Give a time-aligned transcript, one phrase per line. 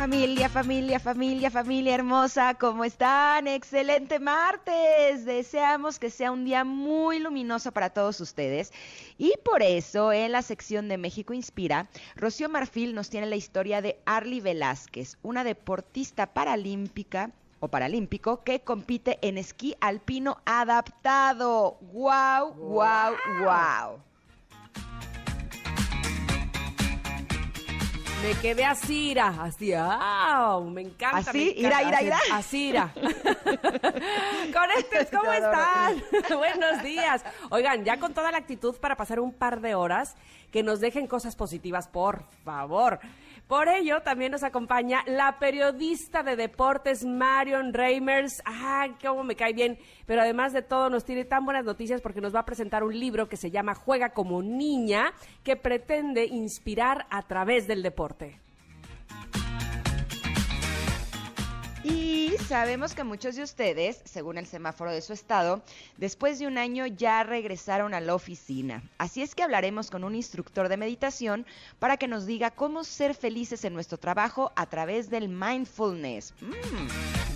[0.00, 3.46] Familia, familia, familia, familia hermosa, ¿cómo están?
[3.46, 5.26] Excelente martes.
[5.26, 8.72] Deseamos que sea un día muy luminoso para todos ustedes.
[9.18, 11.86] Y por eso, en la sección de México Inspira,
[12.16, 18.60] Rocío Marfil nos tiene la historia de Arly Velázquez, una deportista paralímpica o paralímpico que
[18.60, 21.76] compite en esquí alpino adaptado.
[21.92, 24.00] ¡Guau, guau, guau!
[28.22, 31.30] Me quedé así, ira, así, ah, me encanta.
[31.30, 31.54] ¿Así?
[31.58, 32.18] me encanta, Ira, ira, ira.
[32.34, 32.92] Así, ira.
[34.52, 35.52] Conestes, ¿cómo Te adoro.
[35.52, 36.02] están?
[36.38, 37.24] Buenos días.
[37.48, 40.16] Oigan, ya con toda la actitud para pasar un par de horas,
[40.52, 43.00] que nos dejen cosas positivas, por favor.
[43.50, 48.40] Por ello, también nos acompaña la periodista de deportes Marion Reimers.
[48.44, 49.76] Ah, cómo me cae bien.
[50.06, 52.96] Pero además de todo, nos tiene tan buenas noticias porque nos va a presentar un
[52.96, 55.12] libro que se llama Juega como niña,
[55.42, 58.38] que pretende inspirar a través del deporte.
[61.82, 65.62] Y sabemos que muchos de ustedes, según el semáforo de su estado,
[65.96, 68.82] después de un año ya regresaron a la oficina.
[68.98, 71.46] Así es que hablaremos con un instructor de meditación
[71.78, 76.34] para que nos diga cómo ser felices en nuestro trabajo a través del mindfulness.
[76.40, 77.29] Mm.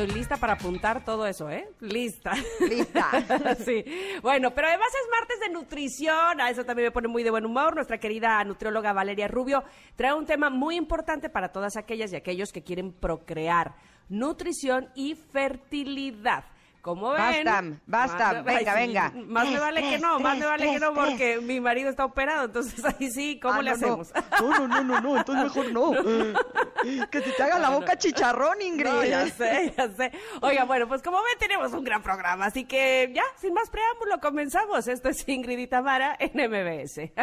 [0.00, 1.68] Estoy lista para apuntar todo eso, ¿eh?
[1.80, 2.32] Lista.
[2.66, 3.10] Lista.
[3.66, 3.84] sí.
[4.22, 6.40] Bueno, pero además es martes de nutrición.
[6.40, 7.74] A eso también me pone muy de buen humor.
[7.74, 9.62] Nuestra querida nutrióloga Valeria Rubio
[9.96, 13.74] trae un tema muy importante para todas aquellas y aquellos que quieren procrear.
[14.08, 16.44] Nutrición y fertilidad.
[16.82, 17.44] Como ven.
[17.44, 19.12] Basta, basta, más- venga, venga.
[19.26, 21.90] Más me vale que no, más me Estrés, vale que no estrés, porque mi marido
[21.90, 22.46] está operado.
[22.46, 24.00] Entonces ahí sí, ¿cómo Ah, le no, no.
[24.02, 24.12] hacemos?
[24.40, 25.92] No, no, no, no, no, entonces mejor no.
[27.10, 28.88] Que se te haga la boca chicharrón, Ingrid.
[28.90, 30.10] No, ya sé, ya sé.
[30.40, 34.18] Oiga, bueno, pues como ven, tenemos un gran programa, así que ya, sin más preámbulo,
[34.20, 34.88] comenzamos.
[34.88, 37.12] Esto es Ingrid y Tamara en MBS.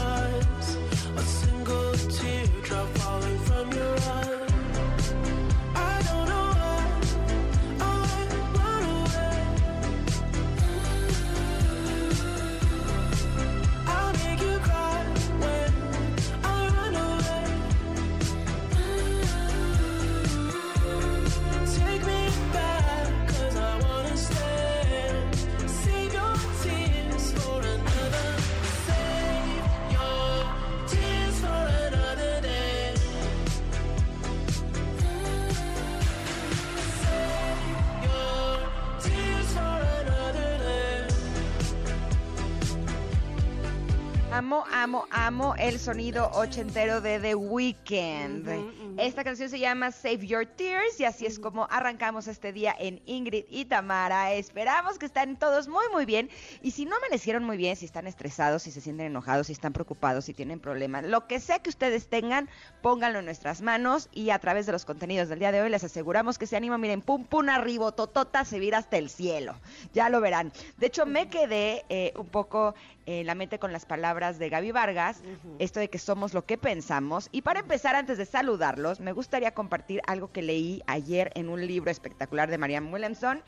[45.31, 48.49] amo, el sonido ochentero de The Weeknd.
[48.97, 53.01] Esta canción se llama Save Your Tears y así es como arrancamos este día en
[53.05, 54.33] Ingrid y Tamara.
[54.33, 56.29] Esperamos que estén todos muy, muy bien.
[56.61, 59.71] Y si no amanecieron muy bien, si están estresados, si se sienten enojados, si están
[59.71, 62.49] preocupados, si tienen problemas, lo que sea que ustedes tengan,
[62.81, 65.85] pónganlo en nuestras manos y a través de los contenidos del día de hoy les
[65.85, 69.55] aseguramos que ese ánimo, miren, pum, pum, arriba, totota, se vira hasta el cielo.
[69.93, 70.51] Ya lo verán.
[70.77, 72.75] De hecho, me quedé eh, un poco
[73.05, 75.21] en la mente con las palabras de Gaby Vargas,
[75.59, 77.29] esto de que somos lo que pensamos.
[77.31, 81.65] Y para empezar, antes de saludarlos, me gustaría compartir algo que leí ayer en un
[81.65, 83.41] libro espectacular de Marianne Williamson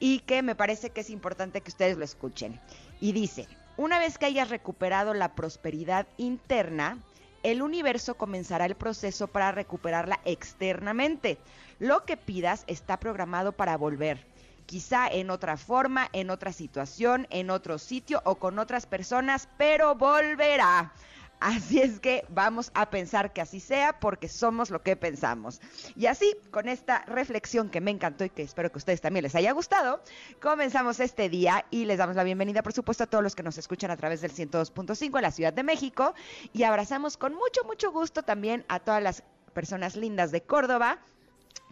[0.00, 2.60] y que me parece que es importante que ustedes lo escuchen.
[3.00, 6.98] Y dice, una vez que hayas recuperado la prosperidad interna,
[7.42, 11.38] el universo comenzará el proceso para recuperarla externamente.
[11.78, 14.33] Lo que pidas está programado para volver
[14.66, 19.94] quizá en otra forma, en otra situación, en otro sitio o con otras personas, pero
[19.94, 20.92] volverá.
[21.40, 25.60] Así es que vamos a pensar que así sea porque somos lo que pensamos.
[25.94, 29.24] Y así, con esta reflexión que me encantó y que espero que a ustedes también
[29.24, 30.00] les haya gustado,
[30.40, 33.58] comenzamos este día y les damos la bienvenida, por supuesto, a todos los que nos
[33.58, 36.14] escuchan a través del 102.5 en la Ciudad de México
[36.54, 39.22] y abrazamos con mucho, mucho gusto también a todas las
[39.52, 40.98] personas lindas de Córdoba,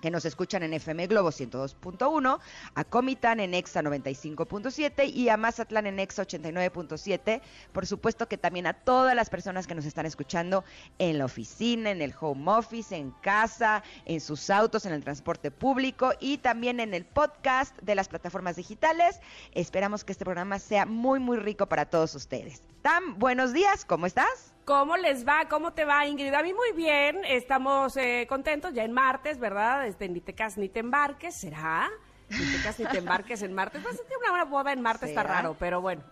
[0.02, 2.40] que nos escuchan en FM Globo 102.1,
[2.74, 7.40] a Comitán en Exa 95.7 y a Mazatlán en Exa 89.7.
[7.72, 10.64] Por supuesto que también a todas las personas que nos están escuchando
[10.98, 15.52] en la oficina, en el home office, en casa, en sus autos, en el transporte
[15.52, 19.20] público y también en el podcast de las plataformas digitales.
[19.52, 22.60] Esperamos que este programa sea muy, muy rico para todos ustedes.
[22.82, 24.52] Tam, buenos días, ¿cómo estás?
[24.64, 25.48] ¿Cómo les va?
[25.48, 26.32] ¿Cómo te va, Ingrid?
[26.34, 29.84] A mí muy bien, estamos eh, contentos ya en martes, ¿verdad?
[30.00, 31.88] Ni te casas ni te embarques, ¿será?
[32.28, 33.82] Ni te casas ni te embarques en martes.
[33.82, 34.00] Pues
[34.32, 36.02] una, boda en martes está raro, pero bueno.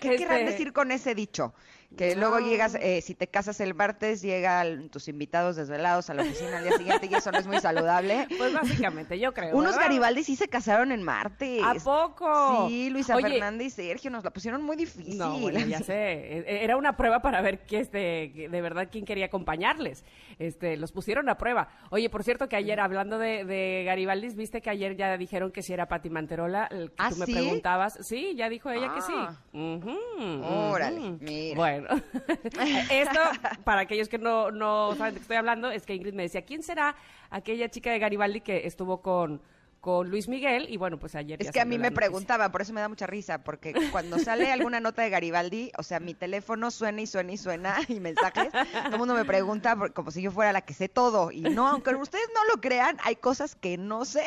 [0.00, 1.54] ¿Qué querrán Este, decir con ese dicho?
[1.96, 6.22] Que luego llegas, eh, si te casas el martes, llegan tus invitados desvelados a la
[6.22, 8.26] oficina al día siguiente y eso no es muy saludable.
[8.38, 9.56] Pues básicamente, yo creo.
[9.56, 9.86] Unos ¿verdad?
[9.88, 11.62] Garibaldi sí se casaron en martes.
[11.64, 12.68] ¿A poco?
[12.68, 15.16] Sí, Luisa Oye, Fernanda y Sergio nos la pusieron muy difícil.
[15.18, 15.94] No, bueno, ya sé.
[16.38, 20.04] E- Era una prueba para ver que este, de verdad quién quería acompañarles.
[20.38, 21.68] Este, los pusieron a prueba.
[21.90, 25.62] Oye, por cierto que ayer, hablando de, de Garibaldis, viste que ayer ya dijeron que
[25.62, 27.32] si era Pati Manterola, el que ¿Ah, tú me sí?
[27.32, 27.98] preguntabas.
[28.02, 29.32] Sí, ya dijo ella que Ah.
[29.52, 29.58] sí.
[29.58, 31.56] Ujú, Órale, mira.
[31.56, 31.77] Bueno,
[32.90, 33.20] esto,
[33.64, 36.42] para aquellos que no, no saben de qué estoy hablando, es que Ingrid me decía,
[36.42, 36.96] ¿quién será
[37.30, 39.40] aquella chica de Garibaldi que estuvo con,
[39.80, 40.66] con Luis Miguel?
[40.68, 41.94] Y bueno, pues ayer Es ya que a mí me noticia.
[41.96, 45.82] preguntaban, por eso me da mucha risa, porque cuando sale alguna nota de Garibaldi, o
[45.82, 49.76] sea, mi teléfono suena y suena y suena y mensajes, todo el mundo me pregunta
[49.76, 51.30] por- como si yo fuera la que sé todo.
[51.30, 54.24] Y no, aunque ustedes no lo crean, hay cosas que no sé.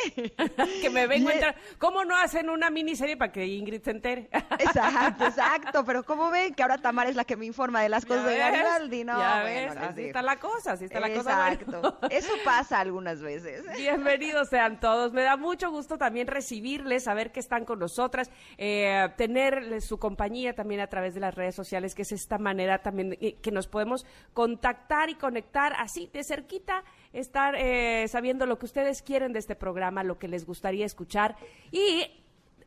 [0.81, 1.55] que me vengo a entrar.
[1.77, 4.29] ¿Cómo no hacen una miniserie para que Ingrid se entere?
[4.59, 5.85] Exacto, exacto.
[5.85, 8.37] Pero ¿cómo ven que ahora Tamara es la que me informa de las cosas de.
[8.37, 9.03] Garibaldi?
[9.03, 11.51] No, Ya bueno, ves, así está la cosa, así está la cosa.
[11.53, 11.81] Exacto.
[11.81, 11.97] Bueno.
[12.09, 13.63] Eso pasa algunas veces.
[13.77, 15.11] Bienvenidos sean todos.
[15.13, 20.53] Me da mucho gusto también recibirles, saber que están con nosotras, eh, tener su compañía
[20.53, 23.67] también a través de las redes sociales, que es esta manera también eh, que nos
[23.67, 29.39] podemos contactar y conectar así de cerquita, estar eh, sabiendo lo que ustedes quieren de
[29.39, 31.35] este programa, lo que les gustaría escuchar
[31.71, 32.05] y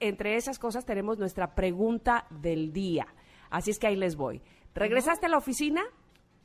[0.01, 3.07] entre esas cosas tenemos nuestra pregunta del día.
[3.51, 4.43] Así es que ahí les voy.
[4.75, 5.83] ¿Regresaste a la oficina?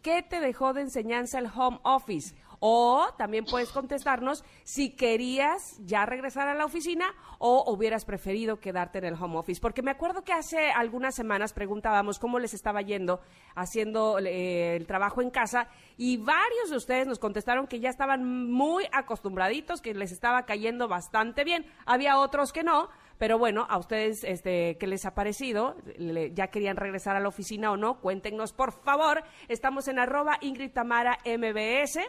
[0.01, 2.35] ¿Qué te dejó de enseñanza el home office?
[2.61, 8.97] O también puedes contestarnos si querías ya regresar a la oficina o hubieras preferido quedarte
[8.97, 9.61] en el home office.
[9.61, 13.21] Porque me acuerdo que hace algunas semanas preguntábamos cómo les estaba yendo
[13.55, 18.49] haciendo eh, el trabajo en casa y varios de ustedes nos contestaron que ya estaban
[18.51, 21.65] muy acostumbraditos, que les estaba cayendo bastante bien.
[21.85, 25.75] Había otros que no, pero bueno, a ustedes, este, ¿qué les ha parecido?
[25.97, 27.99] Le- ¿Ya querían regresar a la oficina o no?
[28.01, 29.23] Cuéntenos, por favor.
[29.47, 31.99] Estamos en arroba Ingrid Tamara MBS.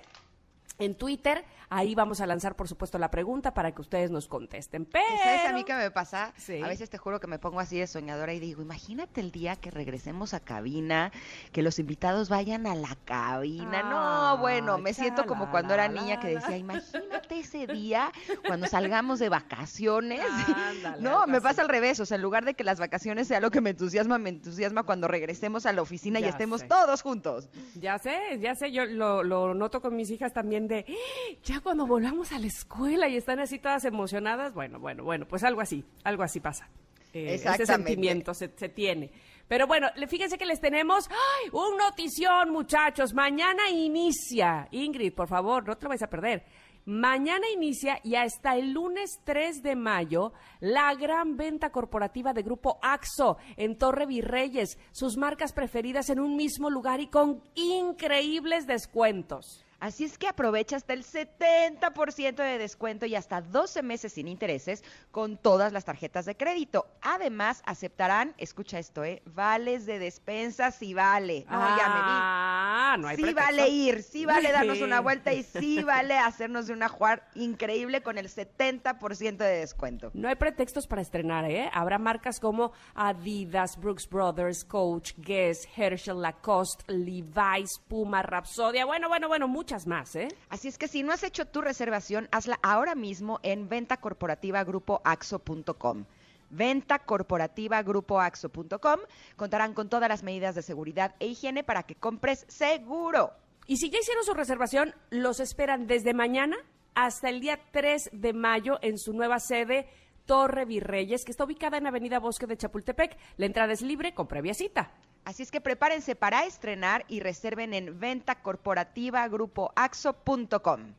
[0.79, 4.85] En Twitter, ahí vamos a lanzar, por supuesto, la pregunta para que ustedes nos contesten.
[4.85, 5.05] Pero...
[5.15, 6.33] ¿Y ¿Sabes a mí qué me pasa?
[6.37, 6.61] Sí.
[6.63, 9.57] A veces te juro que me pongo así de soñadora y digo, imagínate el día
[9.57, 11.13] que regresemos a cabina,
[11.53, 13.83] que los invitados vayan a la cabina.
[13.85, 18.13] no, bueno, me siento como cuando era niña que decía, imagínate ese día
[18.47, 20.21] cuando salgamos de vacaciones.
[20.69, 23.41] Ándale, no, me pasa al revés, o sea, en lugar de que las vacaciones sea
[23.41, 26.67] lo que me entusiasma, me entusiasma cuando regresemos a la oficina y estemos sé.
[26.67, 27.49] todos juntos.
[27.77, 31.63] Ya sé, ya sé, yo lo, lo noto con mis hijas también de, "Ah, ya
[31.63, 35.61] cuando volvamos a la escuela y están así todas emocionadas, bueno, bueno, bueno, pues algo
[35.61, 36.69] así, algo así pasa.
[37.13, 39.11] Eh, ese sentimiento se, se tiene.
[39.49, 41.51] Pero bueno, fíjense que les tenemos ¡ay!
[41.53, 43.15] un notición, muchachos.
[43.15, 44.69] Mañana inicia.
[44.71, 46.45] Ingrid, por favor, no te lo vais a perder.
[46.87, 52.79] Mañana inicia y hasta el lunes 3 de mayo la gran venta corporativa de Grupo
[52.81, 54.79] AXO en Torre Virreyes.
[54.93, 59.65] Sus marcas preferidas en un mismo lugar y con increíbles descuentos.
[59.81, 64.85] Así es que aprovecha hasta el 70% de descuento y hasta 12 meses sin intereses
[65.11, 66.87] con todas las tarjetas de crédito.
[67.01, 69.23] Además, aceptarán, escucha esto, ¿eh?
[69.25, 71.47] Vales de despensa si vale.
[71.51, 72.11] No, ya me vi.
[72.13, 73.47] Ah, no hay sí pretexto.
[73.47, 78.03] vale ir, sí vale darnos una vuelta y sí vale hacernos de una jugar increíble
[78.03, 80.11] con el 70% de descuento.
[80.13, 81.71] No hay pretextos para estrenar, ¿eh?
[81.73, 88.85] Habrá marcas como Adidas, Brooks Brothers, Coach, Guess, Herschel, Lacoste, Levi's, Puma, Rapsodia.
[88.85, 90.27] Bueno, bueno, bueno, muchas más, ¿eh?
[90.49, 96.07] Así es que si no has hecho tu reservación, hazla ahora mismo en ventacorporativagrupoaxo.com.
[96.51, 99.01] Ventacorporativagrupoaxo.com.
[99.37, 103.31] Contarán con todas las medidas de seguridad e higiene para que compres seguro.
[103.69, 106.57] Y si ya hicieron su reservación, los esperan desde mañana
[106.97, 109.87] hasta el día 3 de mayo en su nueva sede
[110.27, 113.17] Torre Virreyes, que está ubicada en Avenida Bosque de Chapultepec.
[113.37, 114.91] La entrada es libre con previa cita.
[115.25, 120.95] Así es que prepárense para estrenar y reserven en ventacorporativagrupoaxo.com.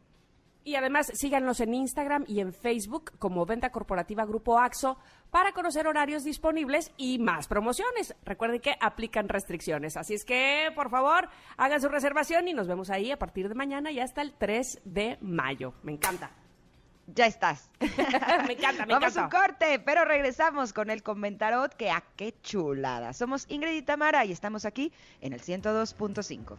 [0.63, 4.99] Y además síganos en Instagram y en Facebook como Venta Corporativa Grupo AXO
[5.31, 8.15] para conocer horarios disponibles y más promociones.
[8.23, 9.97] Recuerden que aplican restricciones.
[9.97, 13.55] Así es que, por favor, hagan su reservación y nos vemos ahí a partir de
[13.55, 15.73] mañana y hasta el 3 de mayo.
[15.81, 16.29] Me encanta.
[17.08, 17.70] Ya estás.
[18.48, 19.24] me encanta, me Vamos a encanta.
[19.24, 23.13] un corte, pero regresamos con el comentarot que a qué chulada.
[23.13, 26.58] Somos Ingrid y Tamara y estamos aquí en el 102.5.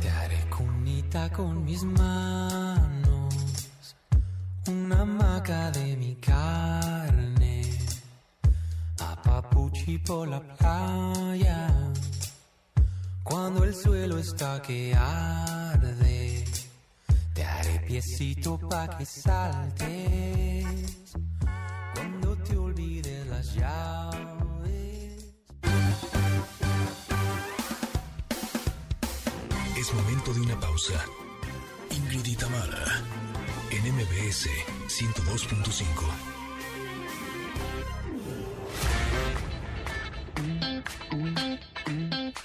[0.00, 3.34] Te haré cunita con mis manos,
[4.68, 4.97] una
[5.40, 7.62] de mi carne,
[8.98, 11.92] apapuchi por la playa,
[13.22, 16.44] cuando el suelo está que arde,
[17.34, 20.66] te haré piecito pa' que saltes,
[21.94, 25.24] cuando te olvides las llaves.
[29.76, 31.00] Es momento de una pausa.
[31.90, 33.02] Ingrid y Tamara,
[33.90, 34.48] MBS
[34.88, 35.82] 102.5.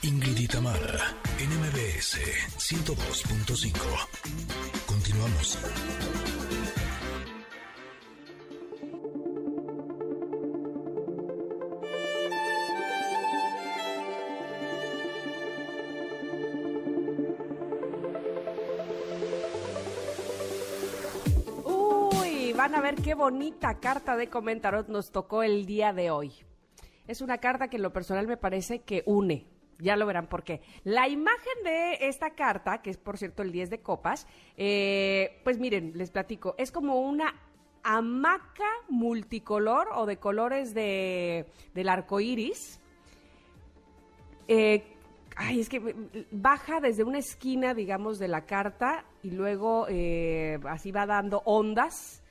[0.04, 2.18] Ingrid y Tamara, en MBS
[2.58, 3.74] 102.5.
[4.86, 5.58] Continuamos.
[23.04, 26.32] Qué bonita carta de comentarot nos tocó el día de hoy.
[27.06, 29.46] Es una carta que en lo personal me parece que une.
[29.80, 30.62] Ya lo verán por qué.
[30.86, 35.60] La imagen de esta carta, que es por cierto el 10 de copas, eh, pues
[35.60, 37.36] miren, les platico, es como una
[37.84, 42.80] hamaca multicolor o de colores de, del arco iris.
[44.48, 44.82] Eh,
[45.36, 45.94] ay, es que
[46.32, 52.23] baja desde una esquina, digamos, de la carta y luego eh, así va dando ondas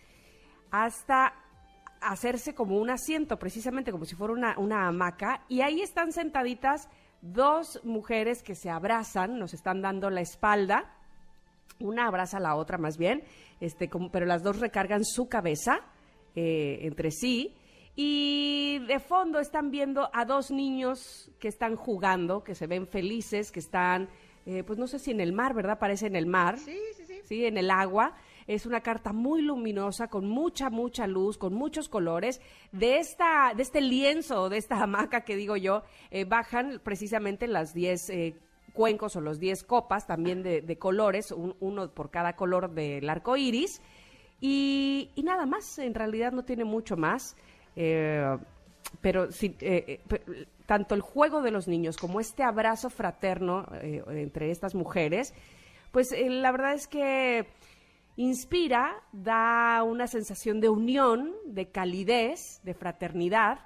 [0.73, 1.35] hasta
[2.01, 5.45] hacerse como un asiento, precisamente como si fuera una, una hamaca.
[5.49, 6.89] Y ahí están sentaditas
[7.21, 10.97] dos mujeres que se abrazan, nos están dando la espalda.
[11.79, 13.23] Una abraza a la otra más bien,
[13.61, 15.81] este, como, pero las dos recargan su cabeza
[16.35, 17.55] eh, entre sí.
[17.95, 23.53] Y de fondo están viendo a dos niños que están jugando, que se ven felices,
[23.53, 24.09] que están,
[24.47, 25.79] eh, pues no sé si en el mar, ¿verdad?
[25.79, 26.59] Parece en el mar.
[26.59, 27.21] Sí, sí, sí.
[27.25, 28.15] Sí, en el agua.
[28.47, 32.41] Es una carta muy luminosa, con mucha, mucha luz, con muchos colores.
[32.73, 37.73] De, esta, de este lienzo, de esta hamaca que digo yo, eh, bajan precisamente las
[37.75, 38.37] 10 eh,
[38.73, 43.37] cuencos o los 10 copas también de, colores, un- uno por cada color del arco
[43.37, 43.81] iris.
[44.41, 47.37] Y, nada más, en realidad no tiene mucho más.
[47.77, 48.25] Eh,
[49.01, 50.01] pero sí, eh,
[50.67, 55.33] tanto el juego de los niños como este abrazo fraterno entre estas mujeres,
[55.93, 57.47] pues la verdad es que
[58.17, 63.61] inspira, da una sensación de unión, de calidez, de fraternidad.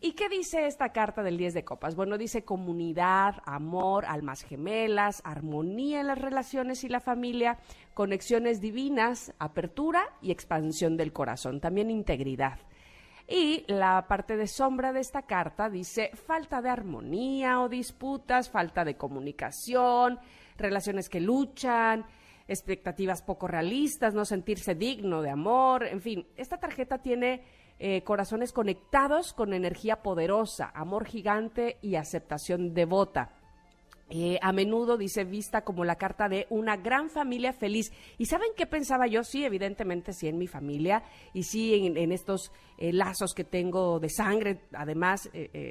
[0.00, 1.94] ¿Y qué dice esta carta del 10 de copas?
[1.94, 7.58] Bueno, dice comunidad, amor, almas gemelas, armonía en las relaciones y la familia,
[7.94, 12.58] conexiones divinas, apertura y expansión del corazón, también integridad.
[13.28, 18.84] Y la parte de sombra de esta carta dice falta de armonía o disputas, falta
[18.84, 20.18] de comunicación,
[20.58, 22.04] relaciones que luchan,
[22.52, 27.42] expectativas poco realistas, no sentirse digno de amor, en fin, esta tarjeta tiene
[27.84, 33.32] eh, corazones conectados con energía poderosa, amor gigante y aceptación devota.
[34.08, 37.90] Eh, a menudo dice vista como la carta de una gran familia feliz.
[38.18, 39.24] ¿Y saben qué pensaba yo?
[39.24, 41.02] Sí, evidentemente sí en mi familia
[41.34, 45.28] y sí en, estos eh, lazos que tengo de sangre, además,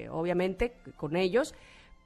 [0.10, 1.54] obviamente, con ellos,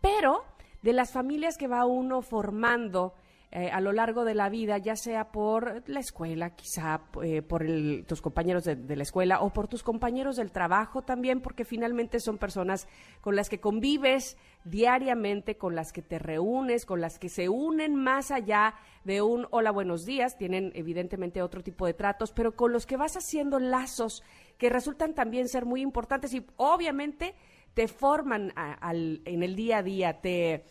[0.01, 0.44] pero
[0.84, 3.15] de las familias que va uno formando
[3.58, 7.64] eh, a lo largo de la vida, ya sea por la escuela, quizá eh, por
[7.64, 12.20] el- tus compañeros de, la escuela o por tus compañeros del trabajo también, porque finalmente
[12.20, 12.86] son personas
[13.22, 14.36] con las que convives
[14.66, 19.48] diariamente, con las que te reúnes, con las que se unen más allá de un
[19.52, 23.60] hola, buenos días, tienen evidentemente otro tipo de tratos, pero con los que vas haciendo
[23.60, 24.22] lazos
[24.58, 27.36] que resultan también ser muy importantes y obviamente
[27.74, 30.66] te forman al- en el día a día, te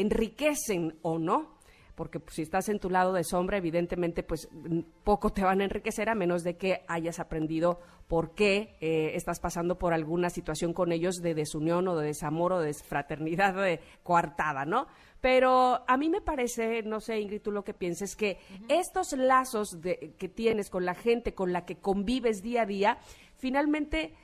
[0.00, 1.57] enriquecen o no.
[1.98, 4.48] Porque pues, si estás en tu lado de sombra, evidentemente, pues
[5.02, 9.40] poco te van a enriquecer a menos de que hayas aprendido por qué eh, estás
[9.40, 13.80] pasando por alguna situación con ellos de desunión o de desamor o de fraternidad de
[14.04, 14.86] coartada, ¿no?
[15.20, 18.38] Pero a mí me parece, no sé, Ingrid, tú lo que pienses, que
[18.68, 22.98] estos lazos de- que tienes con la gente con la que convives día a día,
[23.36, 24.14] finalmente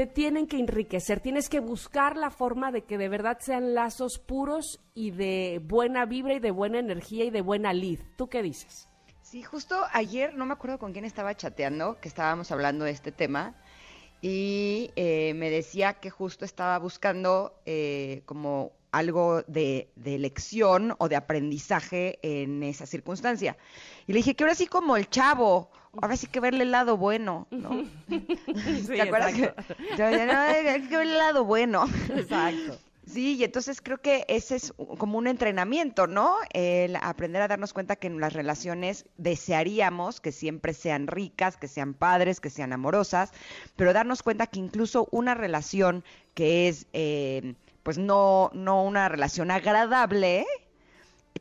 [0.00, 4.18] te tienen que enriquecer, tienes que buscar la forma de que de verdad sean lazos
[4.18, 8.00] puros y de buena vibra y de buena energía y de buena lid.
[8.16, 8.88] ¿Tú qué dices?
[9.20, 13.12] Sí, justo ayer, no me acuerdo con quién estaba chateando, que estábamos hablando de este
[13.12, 13.56] tema,
[14.22, 21.10] y eh, me decía que justo estaba buscando eh, como algo de, de lección o
[21.10, 23.58] de aprendizaje en esa circunstancia.
[24.06, 25.70] Y le dije que ahora sí como el chavo,
[26.00, 27.70] ahora sí que verle el lado bueno, ¿no?
[28.86, 29.34] ¿Te acuerdas?
[29.34, 29.74] que- exacto.
[29.96, 31.84] Yo decía, no, hay que verle el lado bueno.
[32.14, 32.78] Exacto.
[33.06, 36.36] Sí, y entonces creo que ese es como un entrenamiento, ¿no?
[36.52, 41.66] El aprender a darnos cuenta que en las relaciones desearíamos que siempre sean ricas, que
[41.66, 43.32] sean padres, que sean amorosas,
[43.74, 46.04] pero darnos cuenta que incluso una relación
[46.34, 50.46] que es, eh, pues no, no una relación agradable,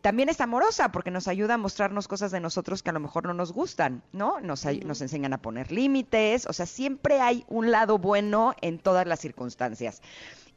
[0.01, 3.25] también es amorosa porque nos ayuda a mostrarnos cosas de nosotros que a lo mejor
[3.25, 4.39] no nos gustan, ¿no?
[4.39, 9.05] Nos, nos enseñan a poner límites, o sea, siempre hay un lado bueno en todas
[9.05, 10.01] las circunstancias.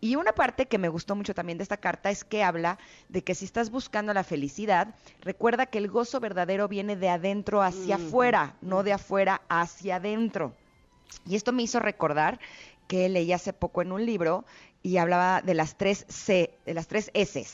[0.01, 3.23] Y una parte que me gustó mucho también de esta carta es que habla de
[3.23, 7.97] que si estás buscando la felicidad, recuerda que el gozo verdadero viene de adentro hacia
[7.97, 10.55] afuera, no de afuera hacia adentro.
[11.25, 12.41] Y esto me hizo recordar
[12.89, 14.45] que leí hace poco en un libro
[14.83, 17.47] y hablaba de las tres C, de las tres S.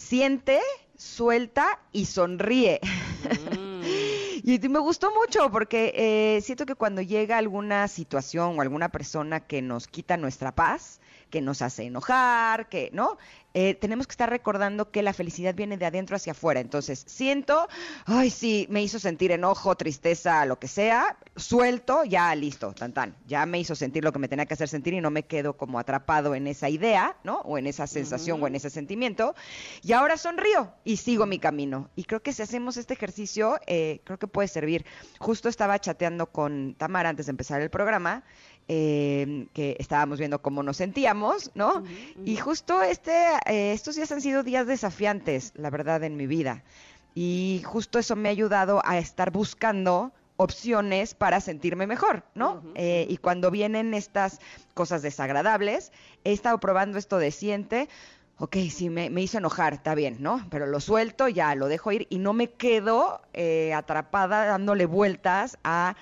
[0.00, 0.60] Siente,
[0.96, 2.80] suelta y sonríe.
[4.42, 9.40] Y me gustó mucho porque eh, siento que cuando llega alguna situación o alguna persona
[9.40, 10.98] que nos quita nuestra paz,
[11.30, 13.18] que nos hace enojar, que, ¿no?
[13.52, 16.60] Eh, tenemos que estar recordando que la felicidad viene de adentro hacia afuera.
[16.60, 17.68] Entonces, siento,
[18.06, 23.16] ay, sí, me hizo sentir enojo, tristeza, lo que sea, suelto, ya listo, tan tan.
[23.26, 25.56] Ya me hizo sentir lo que me tenía que hacer sentir y no me quedo
[25.56, 27.38] como atrapado en esa idea, ¿no?
[27.40, 29.34] O en esa sensación o en ese sentimiento.
[29.82, 31.90] Y ahora sonrío y sigo mi camino.
[31.96, 34.84] Y creo que si hacemos este ejercicio, eh, creo que puede servir.
[35.18, 38.22] Justo estaba chateando con Tamara antes de empezar el programa
[38.72, 41.82] eh, que estábamos viendo cómo nos sentíamos, ¿no?
[42.24, 43.10] Y justo este,
[43.46, 46.62] eh, estos días han sido días desafiantes, la verdad, en mi vida.
[47.12, 52.62] Y justo eso me ha ayudado a estar buscando opciones para sentirme mejor, ¿no?
[52.76, 54.38] Eh, y cuando vienen estas
[54.74, 55.90] cosas desagradables,
[56.22, 57.88] he estado probando esto de siente,
[58.38, 60.46] ok, sí, me, me hizo enojar, está bien, ¿no?
[60.48, 65.58] Pero lo suelto, ya, lo dejo ir y no me quedo eh, atrapada dándole vueltas
[65.64, 65.96] a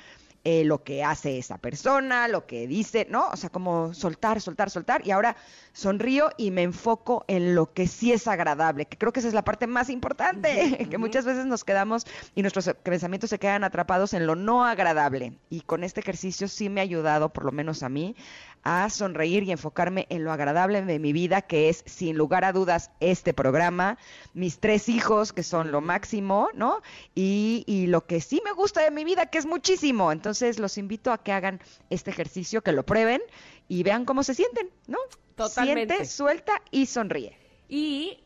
[0.50, 3.28] eh, lo que hace esa persona, lo que dice, ¿no?
[3.28, 5.06] O sea, como soltar, soltar, soltar.
[5.06, 5.36] Y ahora
[5.74, 9.34] sonrío y me enfoco en lo que sí es agradable, que creo que esa es
[9.34, 14.14] la parte más importante, que muchas veces nos quedamos y nuestros pensamientos se quedan atrapados
[14.14, 15.34] en lo no agradable.
[15.50, 18.16] Y con este ejercicio sí me ha ayudado, por lo menos a mí,
[18.62, 22.52] a sonreír y enfocarme en lo agradable de mi vida, que es, sin lugar a
[22.52, 23.98] dudas, este programa,
[24.32, 26.80] mis tres hijos, que son lo máximo, ¿no?
[27.14, 30.10] Y, y lo que sí me gusta de mi vida, que es muchísimo.
[30.10, 33.20] Entonces, los invito a que hagan este ejercicio, que lo prueben
[33.68, 34.98] y vean cómo se sienten, ¿no?
[35.34, 35.94] Totalmente.
[35.94, 37.36] Siente, suelta y sonríe.
[37.68, 38.20] Y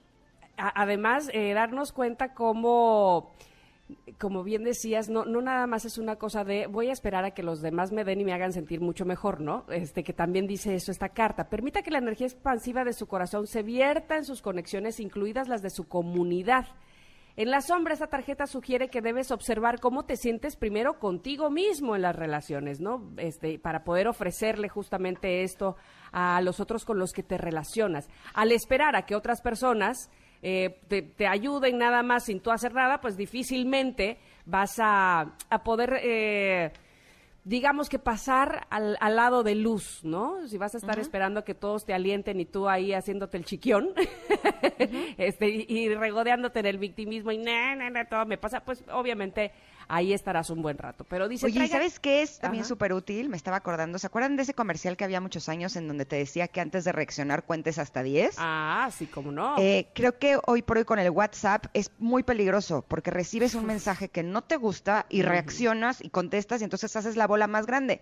[0.57, 3.33] además eh, darnos cuenta cómo,
[4.19, 7.33] como bien decías, no, no nada más es una cosa de voy a esperar a
[7.33, 9.65] que los demás me den y me hagan sentir mucho mejor, ¿no?
[9.69, 11.49] Este que también dice eso esta carta.
[11.49, 15.63] Permita que la energía expansiva de su corazón se vierta en sus conexiones, incluidas las
[15.63, 16.67] de su comunidad.
[17.35, 21.97] En la sombra, esta tarjeta sugiere que debes observar cómo te sientes primero contigo mismo
[21.97, 23.11] en las relaciones, ¿no?
[23.17, 25.77] Este, para poder ofrecerle justamente esto
[26.13, 28.09] a los otros con los que te relacionas.
[28.35, 30.11] Al esperar a que otras personas
[30.43, 36.01] eh, te, ayuden nada más sin tú hacer nada, pues difícilmente vas a, a poder,
[36.03, 36.73] eh,
[37.45, 40.47] digamos que pasar al, al lado de luz, ¿no?
[40.47, 43.45] Si vas a estar esperando a que todos te alienten y tú ahí haciéndote el
[43.45, 43.91] chiquión,
[45.19, 48.85] este, y, y regodeándote en el victimismo y na, na, na, todo me pasa, pues
[48.93, 49.53] obviamente
[49.89, 51.05] ahí estarás un buen rato.
[51.05, 53.29] Pero dice, Oye, ¿y traiga- sabes qué es también súper útil?
[53.29, 53.99] Me estaba acordando.
[53.99, 56.85] ¿Se acuerdan de ese comercial que había muchos años en donde te decía que antes
[56.85, 58.37] de reaccionar cuentes hasta 10?
[58.39, 59.57] Ah, sí, como no.
[59.59, 63.67] Eh, creo que hoy por hoy con el WhatsApp es muy peligroso porque recibes un
[63.67, 67.67] mensaje que no te gusta y reaccionas y contestas y entonces haces la bola más
[67.67, 68.01] grande.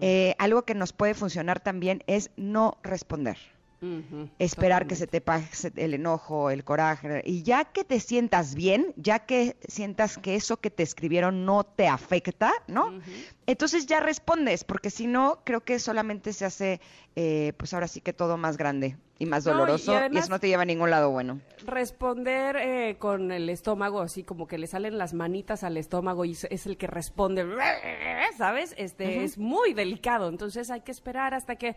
[0.00, 3.36] Eh, algo que nos puede funcionar también es no responder.
[4.38, 7.22] Esperar que se te pase el enojo, el coraje.
[7.24, 11.64] Y ya que te sientas bien, ya que sientas que eso que te escribieron no
[11.64, 12.92] te afecta, ¿no?
[13.46, 16.80] entonces ya respondes, porque si no, creo que solamente se hace,
[17.16, 20.30] eh, pues ahora sí que todo más grande y más No, doloroso, y, además- eso
[20.30, 21.40] no te lleva a ningún lado bueno.
[21.66, 26.32] responder eh, con el estómago, así como que le salen las manitas al estómago y
[26.32, 27.44] es- es el que responde,
[28.38, 28.74] ¿sabes?
[28.78, 31.74] Este es muy delicado, entonces hay que esperar hasta que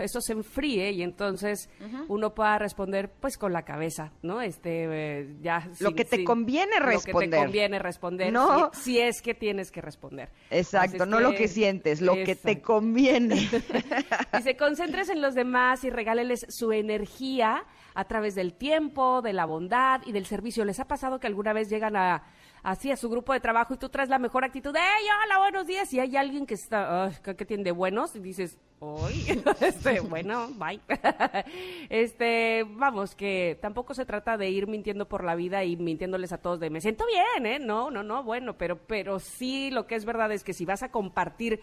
[0.00, 1.68] eso se enfríe y entonces
[2.08, 4.40] uno pueda responder pues con la cabeza, ¿no?
[4.40, 4.86] Este
[5.20, 7.40] eh, ya Lo sin- que te sin- conviene Lo que te responder.
[7.42, 8.70] conviene responder, No.
[8.74, 10.30] si, si es que tienes que responder.
[10.50, 13.36] Exacto, Así no lo que sientes, lo que te conviene.
[14.36, 19.44] Dice, concéntrese en los demás y regáleles su energía a través del tiempo, de la
[19.44, 20.64] bondad y del servicio.
[20.64, 22.24] ¿Les ha pasado que alguna vez llegan a
[22.62, 24.74] así a su grupo de trabajo y tú traes la mejor actitud?
[24.74, 25.92] ¡Ey, hola, buenos días!
[25.92, 28.16] Y hay alguien que está, "Ay, ¿qué, qué tiene de buenos?
[28.16, 29.42] Y dices, ¡Uy!
[29.60, 30.80] este, bueno, bye.
[31.88, 36.38] este, vamos, que tampoco se trata de ir mintiendo por la vida y mintiéndoles a
[36.38, 37.58] todos de me siento bien, ¿eh?
[37.58, 40.82] No, no, no, bueno, pero, pero sí lo que es verdad es que si vas
[40.82, 41.60] a compartir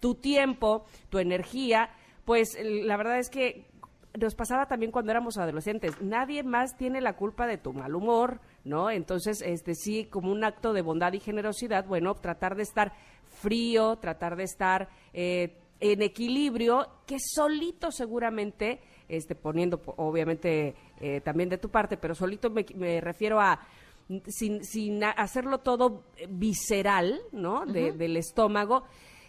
[0.00, 1.90] tu tiempo, tu energía,
[2.24, 3.66] pues la verdad es que
[4.18, 6.00] nos pasaba también cuando éramos adolescentes.
[6.00, 8.90] Nadie más tiene la culpa de tu mal humor, ¿no?
[8.90, 12.92] Entonces, este sí, como un acto de bondad y generosidad, bueno, tratar de estar
[13.24, 21.20] frío, tratar de estar eh, en equilibrio, que solito seguramente, este, poniendo po- obviamente eh,
[21.20, 23.60] también de tu parte, pero solito me, me refiero a
[24.26, 27.64] sin, sin hacerlo todo eh, visceral, ¿no?
[27.66, 28.84] De- Del estómago,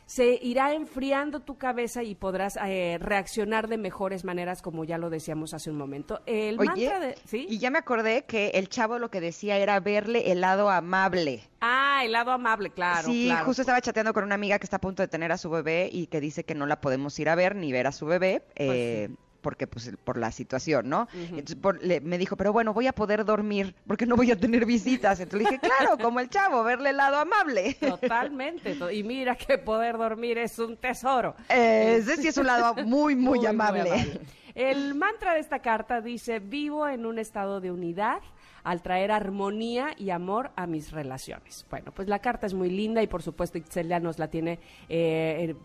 [0.05, 5.09] se irá enfriando tu cabeza y podrás eh, reaccionar de mejores maneras, como ya lo
[5.09, 6.21] decíamos hace un momento.
[6.25, 7.15] El Oye, mantra de...
[7.25, 7.45] ¿sí?
[7.49, 11.41] y ya me acordé que el chavo lo que decía era verle el lado amable.
[11.61, 13.45] Ah, el lado amable, claro, sí, claro.
[13.45, 15.89] justo estaba chateando con una amiga que está a punto de tener a su bebé
[15.91, 18.43] y que dice que no la podemos ir a ver ni ver a su bebé.
[18.55, 19.09] eh,
[19.45, 21.08] Porque, pues, por la situación, ¿no?
[21.13, 24.36] Entonces, por- le- me dijo, pero bueno, voy a poder dormir porque no voy a
[24.36, 25.19] tener visitas.
[25.19, 27.75] Entonces le dije, claro, como el chavo, verle el lado amable.
[27.79, 28.73] Totalmente.
[28.73, 31.36] to- Y mira que poder dormir es un tesoro.
[31.47, 34.19] Ese sí es un lado muy, muy, Muy, amable.
[34.55, 38.19] El mantra de esta carta dice, vivo en un estado de unidad
[38.63, 41.67] al traer armonía y amor a mis relaciones.
[41.69, 44.53] Bueno, pues la carta es muy linda y por supuesto Itzel ya nos la tiene
[44.89, 45.55] eh, eh,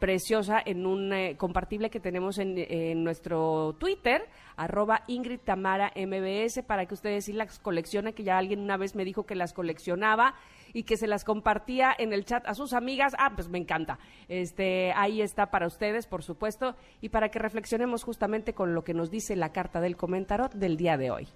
[0.00, 6.64] preciosa en un eh, compartible que tenemos en, en nuestro Twitter, arroba Ingrid Tamara MBS,
[6.66, 9.52] para que ustedes sí las coleccionen, que ya alguien una vez me dijo que las
[9.52, 10.34] coleccionaba
[10.72, 13.14] y que se las compartía en el chat a sus amigas.
[13.18, 13.98] Ah, pues me encanta.
[14.28, 18.94] Este, ahí está para ustedes, por supuesto, y para que reflexionemos justamente con lo que
[18.94, 21.28] nos dice la carta del comentarot del día de hoy.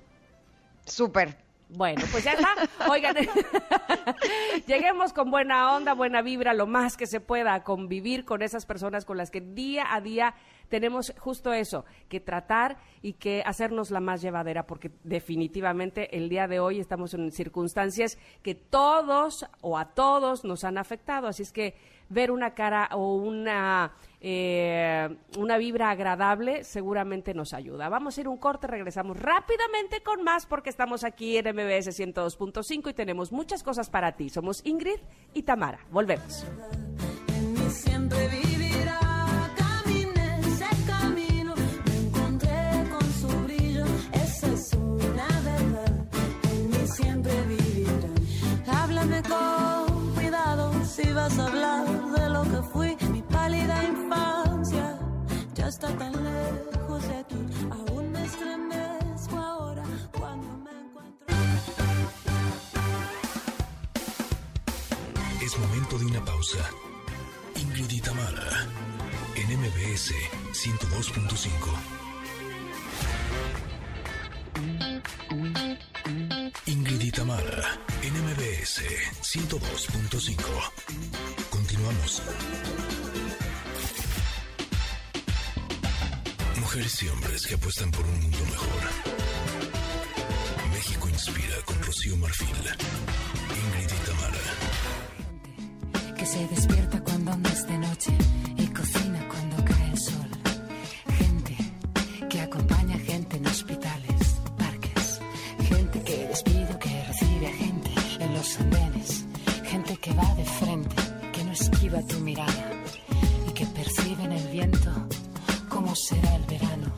[0.87, 1.44] Súper.
[1.77, 2.55] Bueno, pues ya está.
[2.89, 3.17] Oigan,
[4.67, 9.05] lleguemos con buena onda, buena vibra, lo más que se pueda, convivir con esas personas
[9.05, 10.35] con las que día a día
[10.69, 16.47] tenemos justo eso, que tratar y que hacernos la más llevadera, porque definitivamente el día
[16.47, 21.27] de hoy estamos en circunstancias que todos o a todos nos han afectado.
[21.27, 21.75] Así es que
[22.09, 27.89] ver una cara o una, eh, una vibra agradable seguramente nos ayuda.
[27.89, 32.91] Vamos a ir un corte, regresamos rápidamente con más porque estamos aquí en MBS 102.5
[32.91, 34.29] y tenemos muchas cosas para ti.
[34.29, 35.01] Somos Ingrid
[35.33, 35.81] y Tamara.
[35.91, 36.47] Volvemos.
[37.71, 39.05] Siempre vivirá.
[50.95, 52.97] Si vas a hablar de lo que fui.
[53.13, 54.99] Mi pálida infancia
[55.55, 57.47] ya está tan lejos de aquí.
[57.71, 59.85] Aún me estremezco ahora
[60.19, 61.27] cuando me encuentro.
[65.43, 66.65] Es momento de una pausa.
[67.57, 68.01] Ingrid y
[69.37, 70.13] en MBS
[70.53, 72.05] 102.5.
[76.67, 78.81] Ingrid y Tamara, en MBS
[79.21, 80.41] 102.5.
[81.51, 82.23] Continuamos.
[86.59, 88.83] Mujeres y hombres que apuestan por un mundo mejor.
[90.73, 92.57] México inspira con Rocío Marfil.
[93.67, 93.97] Ingrid y
[96.15, 98.13] que se despierta cuando no es de noche
[110.05, 110.97] que va de frente,
[111.33, 112.71] que no esquiva tu mirada
[113.49, 114.91] y que percibe en el viento
[115.71, 116.89] cómo será el verano,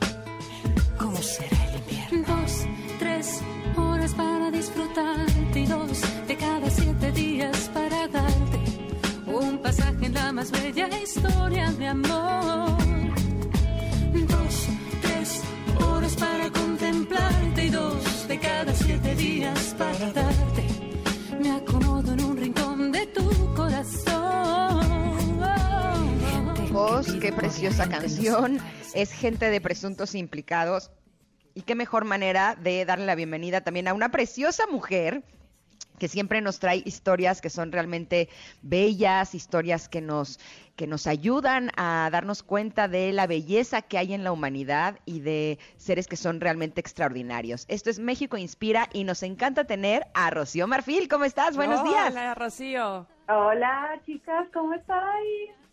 [0.97, 2.35] cómo será el invierno.
[2.35, 2.53] Dos,
[2.99, 3.41] tres
[3.77, 8.59] horas para disfrutarte y dos de cada siete días para darte
[9.25, 12.77] un pasaje en la más bella historia de amor.
[14.33, 14.55] Dos,
[15.01, 15.41] tres
[15.79, 20.63] horas para contemplarte y dos de cada siete días para darte.
[21.41, 22.36] Me acomodo en un
[26.97, 28.59] implicados, qué preciosa canción.
[28.93, 30.91] Es gente de presuntos implicados.
[31.53, 35.23] Y qué mejor manera de darle la bienvenida también a una preciosa mujer
[35.97, 38.29] que siempre nos trae historias que son realmente
[38.61, 40.39] bellas, historias que nos,
[40.75, 45.21] que nos ayudan a darnos cuenta de la belleza que hay en la humanidad y
[45.21, 47.65] de seres que son realmente extraordinarios.
[47.67, 51.07] Esto es México Inspira y nos encanta tener a Rocío Marfil.
[51.07, 51.55] ¿Cómo estás?
[51.55, 52.11] Buenos días.
[52.11, 53.07] Hola, Rocío.
[53.27, 55.66] Hola, chicas, ¿cómo estáis?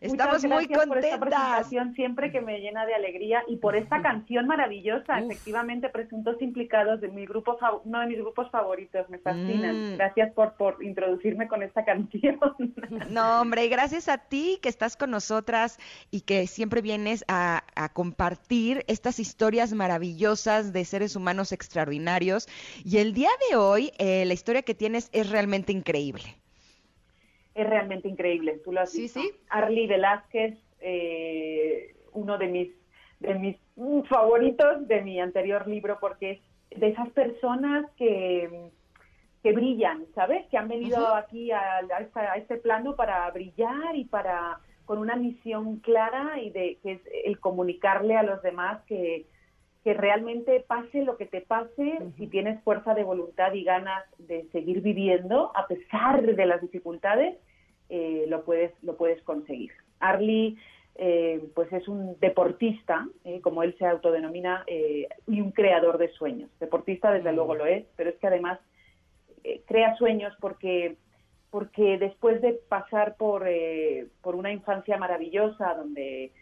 [0.00, 1.20] Estamos muy gracias por esta contentas.
[1.20, 5.30] presentación siempre que me llena de alegría y por esta canción maravillosa, Uf.
[5.30, 9.92] efectivamente, Presuntos Implicados de mi grupo, uno de mis grupos favoritos, me fascinan.
[9.92, 9.96] Mm.
[9.96, 12.38] Gracias por, por introducirme con esta canción.
[13.10, 15.78] No, hombre, y gracias a ti que estás con nosotras
[16.10, 22.48] y que siempre vienes a, a compartir estas historias maravillosas de seres humanos extraordinarios.
[22.84, 26.39] Y el día de hoy, eh, la historia que tienes es realmente increíble.
[27.54, 29.20] Es realmente increíble, tú lo has Sí, visto.
[29.20, 29.30] sí.
[29.48, 32.68] Arlie Velázquez, eh, uno de mis,
[33.20, 36.30] de mis mm, favoritos de mi anterior libro, porque
[36.70, 38.70] es de esas personas que,
[39.42, 40.46] que brillan, ¿sabes?
[40.48, 44.98] Que han venido aquí a, a esta- a este plano para brillar y para con
[44.98, 49.26] una misión clara y de que es el comunicarle a los demás que,
[49.84, 54.46] que realmente pase lo que te pase, si tienes fuerza de voluntad y ganas de
[54.52, 57.36] seguir viviendo, a pesar de las dificultades,
[57.88, 59.72] eh, lo puedes lo puedes conseguir.
[59.98, 60.56] Arlie,
[60.96, 66.08] eh, pues es un deportista, eh, como él se autodenomina, eh, y un creador de
[66.10, 66.50] sueños.
[66.60, 68.58] Deportista, desde luego lo es, pero es que además
[69.66, 70.98] crea sueños porque
[71.50, 76.32] porque después de pasar por, eh, por una infancia maravillosa donde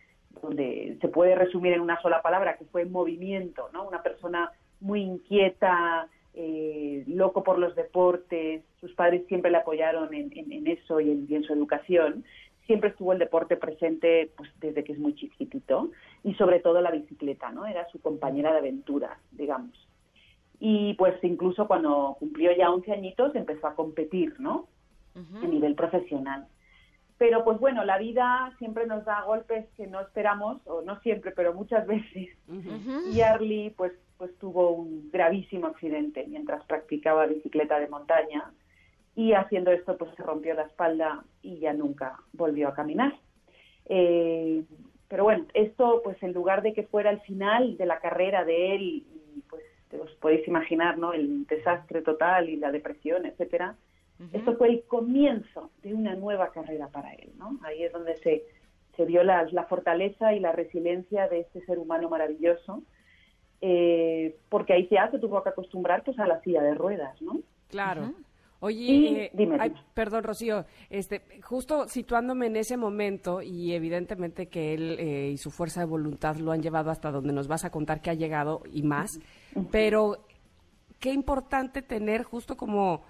[0.42, 3.86] donde se puede resumir en una sola palabra, que fue movimiento, ¿no?
[3.86, 10.30] Una persona muy inquieta, eh, loco por los deportes, sus padres siempre le apoyaron en,
[10.36, 12.24] en- en eso y en, y en su educación,
[12.66, 15.90] siempre estuvo el deporte presente pues, desde que es muy chiquitito
[16.22, 17.66] y sobre todo la bicicleta, ¿no?
[17.66, 19.72] Era su compañera de aventura, digamos.
[20.60, 24.66] Y pues incluso cuando cumplió ya 11 añitos empezó a competir, ¿no?
[25.42, 26.46] a nivel profesional.
[27.18, 31.32] Pero pues bueno, la vida siempre nos da golpes que no esperamos, o no siempre,
[31.32, 32.28] pero muchas veces.
[33.12, 38.52] Y Arlie pues, pues tuvo un gravísimo accidente mientras practicaba bicicleta de montaña
[39.16, 43.18] y haciendo esto pues se rompió la espalda y ya nunca volvió a caminar.
[43.86, 44.62] Eh,
[45.08, 48.76] pero bueno, esto pues en lugar de que fuera el final de la carrera de
[48.76, 49.64] él, y pues
[50.00, 51.12] os podéis imaginar, ¿no?
[51.12, 53.74] El desastre total y la depresión, etcétera,
[54.32, 57.58] esto fue el comienzo de una nueva carrera para él, ¿no?
[57.62, 58.44] Ahí es donde se,
[58.96, 62.82] se vio la, la fortaleza y la resiliencia de este ser humano maravilloso,
[63.60, 67.40] eh, porque ahí ya se tuvo que acostumbrar pues a la silla de ruedas, ¿no?
[67.68, 68.12] Claro.
[68.60, 69.80] Oye, Y- eh, dime, ay, dime.
[69.94, 75.50] perdón, Rocío, este, justo situándome en ese momento y evidentemente que él eh, y su
[75.52, 78.62] fuerza de voluntad lo han llevado hasta donde nos vas a contar que ha llegado
[78.72, 79.20] y más,
[79.70, 80.16] pero
[80.98, 83.04] qué importante tener justo como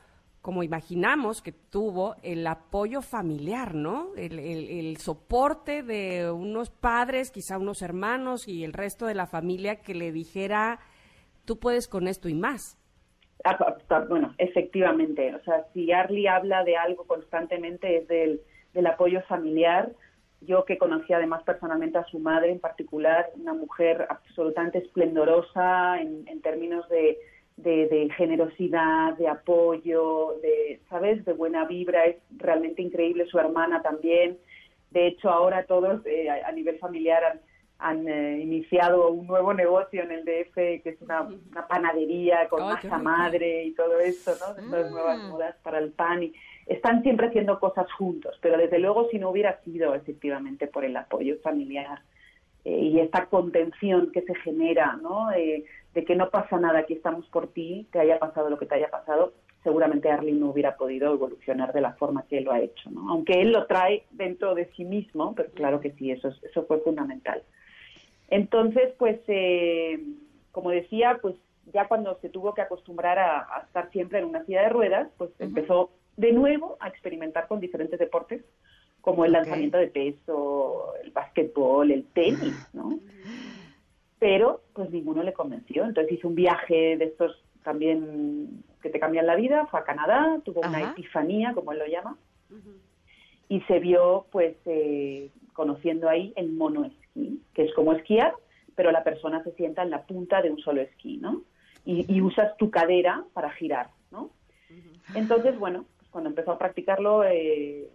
[0.49, 4.13] como imaginamos que tuvo el apoyo familiar, ¿no?
[4.17, 9.93] El, soporte de unos padres, quizá unos hermanos y el resto de la familia que
[9.93, 10.79] le dijera,
[11.45, 12.79] tú puedes con esto y más.
[13.45, 13.59] Ah,
[14.09, 15.35] Bueno, efectivamente.
[15.35, 18.41] O sea, si Arlie habla de algo constantemente es del,
[18.73, 19.93] del apoyo familiar.
[20.41, 26.27] Yo que conocí además personalmente a su madre en particular, una mujer absolutamente esplendorosa en,
[26.27, 27.19] en términos de,
[27.59, 32.07] de- de generosidad, de apoyo, de, ¿sabes?, de buena vibra.
[32.07, 33.27] Es realmente increíble.
[33.27, 34.39] Su hermana también.
[34.91, 37.41] De hecho, ahora todos eh, a, a nivel familiar han,
[37.81, 42.59] han eh, iniciado un nuevo negocio en el DF, que es una, una panadería con
[42.61, 44.47] qué masa madre y todo esto, ¿no?
[44.61, 46.23] Estas nuevas modas para el pan.
[46.23, 46.33] Y
[46.67, 50.97] están siempre haciendo cosas juntos, pero desde luego si no hubiera sido efectivamente por el
[50.97, 52.01] apoyo familiar
[52.65, 55.31] eh, y esta contención que se genera, ¿no?
[55.33, 58.67] Eh, de que no pasa nada, aquí estamos por ti, te haya pasado lo que
[58.67, 59.33] te haya pasado,
[59.65, 63.11] seguramente Arlene no hubiera podido evolucionar de la forma que él lo ha hecho, ¿no?
[63.11, 66.65] Aunque él lo trae dentro de sí mismo, pero claro que sí, eso, es- eso
[66.67, 67.43] fue fundamental.
[68.29, 69.99] Entonces, pues, eh,
[70.53, 71.35] como decía, pues
[71.73, 75.09] ya cuando se tuvo que acostumbrar a, a estar siempre en una silla de ruedas,
[75.19, 78.43] pues empezó de nuevo a experimentar con diferentes deportes,
[79.01, 82.99] como el lanzamiento de peso, el básquetbol, el tenis, ¿no?
[84.19, 85.85] Pero, pues ninguno le convenció.
[85.85, 90.41] Entonces hizo un viaje de estos también que te cambian la vida, fue a Canadá,
[90.45, 92.17] tuvo una epifanía, como él lo llama,
[93.49, 98.35] y se vio pues eh, conociendo ahí el monoesquí, que es como esquiar,
[98.75, 101.43] pero la persona se sienta en la punta de un solo esquí, ¿no?
[101.85, 104.31] Y, y usas tu cadera para girar, ¿no?
[105.15, 107.89] Entonces, bueno, pues cuando empezó a practicarlo, eh,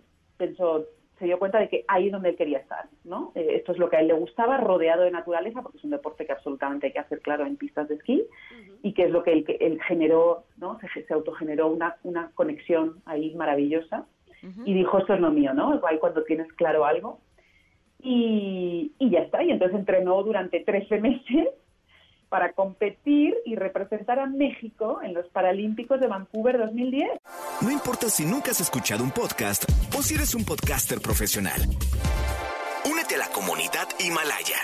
[0.46, 0.86] pensó,
[1.20, 3.32] se dio cuenta de que ahí es donde él quería estar, ¿no?
[3.36, 5.92] Eh, esto es lo que a él le gustaba, rodeado de naturaleza, porque es un
[5.92, 8.26] deporte que absolutamente hay que hacer claro en pistas de esquí,
[8.82, 10.80] y que es lo que él, que él generó, ¿no?
[10.80, 14.06] Se, se autogeneró una, una conexión ahí maravillosa,
[14.66, 15.80] y dijo, esto es lo mío, ¿no?
[15.88, 17.20] Ahí cuando tienes claro algo.
[18.02, 21.48] Y, y ya está, y entonces entrenó durante 13 meses
[22.28, 27.12] para competir y representar a México en los Paralímpicos de Vancouver 2010.
[27.62, 29.66] No importa si nunca has escuchado un podcast
[29.98, 31.62] o si eres un podcaster profesional.
[32.90, 34.58] Únete a la comunidad Himalaya.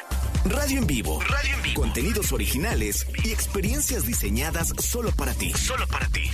[0.45, 1.19] Radio en vivo.
[1.21, 1.81] Radio en vivo.
[1.81, 5.51] Contenidos originales y experiencias diseñadas solo para ti.
[5.51, 6.29] Solo para ti.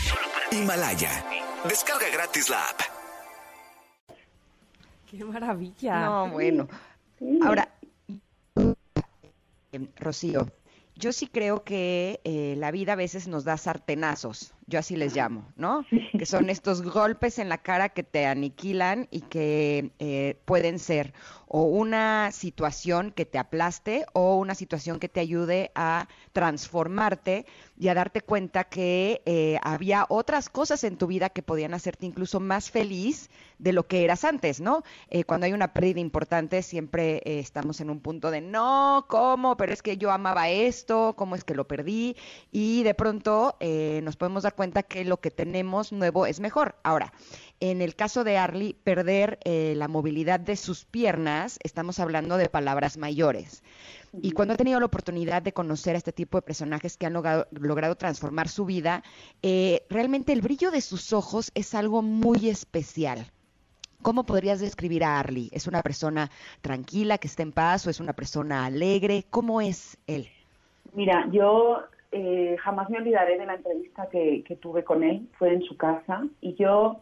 [0.52, 1.26] Himalaya.
[1.68, 2.82] Descarga gratis la app.
[5.10, 6.06] ¡Qué maravilla!
[6.06, 6.68] No, bueno.
[7.44, 7.70] Ahora,
[9.72, 10.52] eh, Rocío,
[10.96, 15.16] yo sí creo que eh, la vida a veces nos da sartenazos, yo así les
[15.16, 15.86] llamo, ¿no?
[16.18, 21.14] Que son estos golpes en la cara que te aniquilan y que eh, pueden ser
[21.48, 27.46] o una situación que te aplaste o una situación que te ayude a transformarte
[27.78, 32.06] y a darte cuenta que eh, había otras cosas en tu vida que podían hacerte
[32.06, 34.84] incluso más feliz de lo que eras antes, ¿no?
[35.10, 39.56] Eh, cuando hay una pérdida importante siempre eh, estamos en un punto de no, ¿cómo?
[39.58, 42.16] Pero es que yo amaba esto, ¿cómo es que lo perdí?
[42.52, 46.76] Y de pronto eh, nos podemos dar cuenta que lo que tenemos nuevo es mejor.
[46.84, 47.14] Ahora,
[47.60, 52.50] en el caso de Arlie, perder eh, la movilidad de sus piernas, estamos hablando de
[52.50, 53.64] palabras mayores.
[54.22, 57.14] Y cuando he tenido la oportunidad de conocer a este tipo de personajes que han
[57.14, 59.04] logrado, logrado transformar su vida,
[59.42, 63.32] eh, realmente el brillo de sus ojos es algo muy especial.
[64.02, 65.50] ¿Cómo podrías describir a Arlie?
[65.52, 66.30] ¿Es una persona
[66.62, 69.26] tranquila, que está en paz o es una persona alegre?
[69.30, 70.30] ¿Cómo es él?
[70.94, 71.80] Mira, yo
[72.18, 75.76] eh, jamás me olvidaré de la entrevista que, que tuve con él, fue en su
[75.76, 77.02] casa, y yo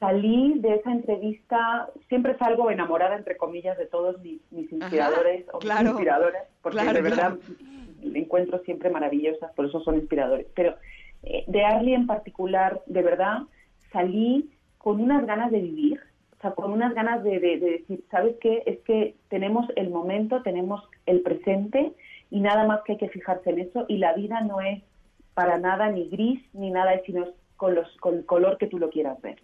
[0.00, 5.58] salí de esa entrevista, siempre salgo enamorada, entre comillas, de todos mis, mis inspiradores o
[5.58, 8.14] claro, mis inspiradoras, porque claro, de verdad claro.
[8.14, 10.46] encuentro siempre maravillosas, por eso son inspiradores.
[10.54, 10.74] Pero
[11.22, 13.38] eh, de Arlie en particular, de verdad,
[13.92, 16.00] salí con unas ganas de vivir,
[16.38, 18.62] o sea, con unas ganas de, de- de decir, ¿sabes qué?
[18.66, 21.92] Es que tenemos el momento, tenemos el presente
[22.30, 24.82] y nada más que hay que fijarse en eso y la vida no es
[25.34, 28.78] para nada ni gris ni nada, sino es con, los, con el color que tú
[28.78, 29.40] lo quieras ver.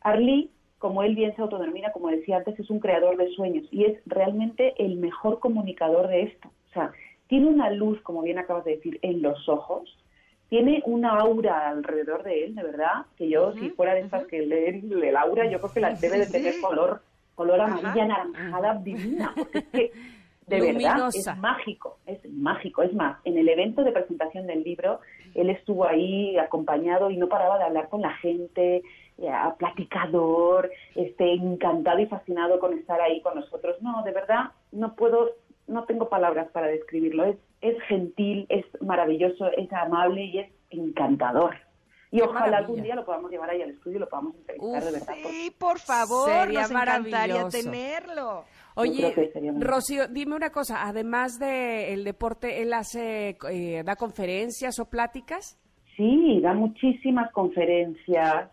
[0.00, 3.84] Arlie, como él bien se autodenomina, como decía antes, es un creador de sueños y
[3.84, 6.48] es realmente el mejor comunicador de esto.
[6.70, 6.92] O sea,
[7.26, 9.96] tiene una luz, como bien acabas de decir, en los ojos,
[10.48, 14.46] tiene una aura alrededor de él, de verdad, que yo, si fuera de estas que
[14.46, 17.02] leen el aura, yo creo que la debe de tener color,
[17.34, 19.92] color amarilla, anaranjada, divina, porque es que
[20.48, 22.82] de verdad es mágico, es mágico.
[22.82, 25.00] Es más, en el evento de presentación del libro,
[25.34, 28.82] él estuvo ahí acompañado y no paraba de hablar con la gente,
[29.18, 33.76] eh, platicador, este, encantado y fascinado con estar ahí con nosotros.
[33.82, 35.30] No, de verdad, no puedo,
[35.66, 37.24] no tengo palabras para describirlo.
[37.24, 41.56] Es, es gentil, es maravilloso, es amable y es encantador.
[42.10, 42.58] Y Qué ojalá maravilla.
[42.58, 45.14] algún día lo podamos llevar ahí al estudio y lo podamos entrevistar de verdad.
[45.28, 48.44] Sí, por favor, Sería nos encantaría tenerlo.
[48.78, 49.12] Oye,
[49.58, 55.58] Rocío, dime una cosa, además del deporte, ¿él hace, eh, da conferencias o pláticas?
[55.96, 58.50] Sí, da muchísimas conferencias,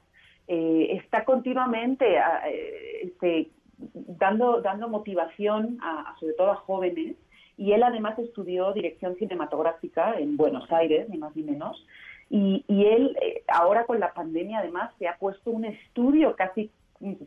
[0.48, 3.50] eh, está continuamente a- eh, este,
[3.94, 7.16] dando, dando motivación a, a, sobre todo a jóvenes
[7.58, 11.86] y él además estudió dirección cinematográfica en Buenos Aires, ni más ni menos,
[12.30, 16.72] y, y él eh, ahora con la pandemia además se ha puesto un estudio casi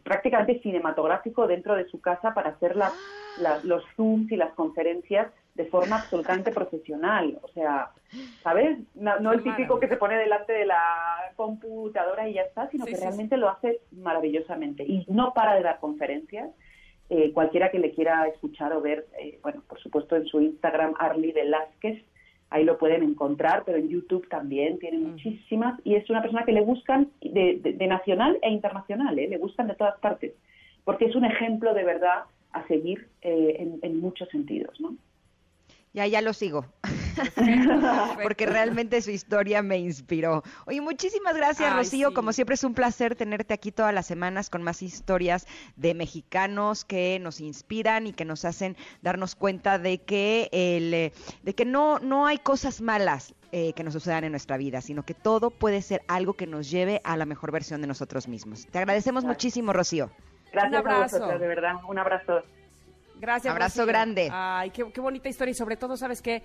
[0.02, 2.92] prácticamente cinematográfico dentro de su casa para hacer las,
[3.36, 7.38] las- los zooms y las conferencias de forma absolutamente profesional.
[7.42, 7.90] O sea,
[8.42, 8.78] ¿sabes?
[8.94, 12.84] No, no el típico que se pone delante de la computadora y ya está, sino
[12.86, 14.84] Sí, que sí, realmente lo hace maravillosamente.
[14.84, 16.50] Y no para de dar conferencias.
[17.10, 20.94] Eh, cualquiera que le quiera escuchar o ver, eh, bueno, por supuesto en su Instagram,
[20.98, 22.04] Arlie Velázquez,
[22.50, 25.78] ahí lo pueden encontrar, pero en YouTube también tiene muchísimas.
[25.84, 29.28] Y es una persona que le buscan de, de- de nacional e internacional, ¿eh?
[29.28, 30.32] le buscan de todas partes,
[30.84, 34.94] porque es un ejemplo de verdad a seguir eh, en, en muchos sentidos, ¿no?
[35.98, 36.64] Ya, ya lo sigo.
[38.22, 40.44] Porque realmente su historia me inspiró.
[40.66, 42.08] Oye, muchísimas gracias, Ay, Rocío.
[42.10, 42.14] sí.
[42.14, 46.84] Como siempre es un placer tenerte aquí todas las semanas con más historias de mexicanos
[46.84, 51.64] que nos inspiran y que nos hacen darnos cuenta de que el, eh, de que
[51.64, 55.50] no, no hay cosas malas eh, que nos sucedan en nuestra vida, sino que todo
[55.50, 58.68] puede ser algo que nos lleve a la mejor versión de nosotros mismos.
[58.68, 60.12] Te agradecemos muchísimo, Rocío.
[60.52, 61.18] Gracias a abrazo.
[61.18, 61.72] vosotros, de verdad.
[61.88, 62.44] Un abrazo.
[63.20, 63.50] Gracias.
[63.50, 63.86] Abrazo Rocío.
[63.86, 64.28] grande.
[64.32, 66.42] Ay, qué, qué bonita historia y sobre todo, ¿sabes qué?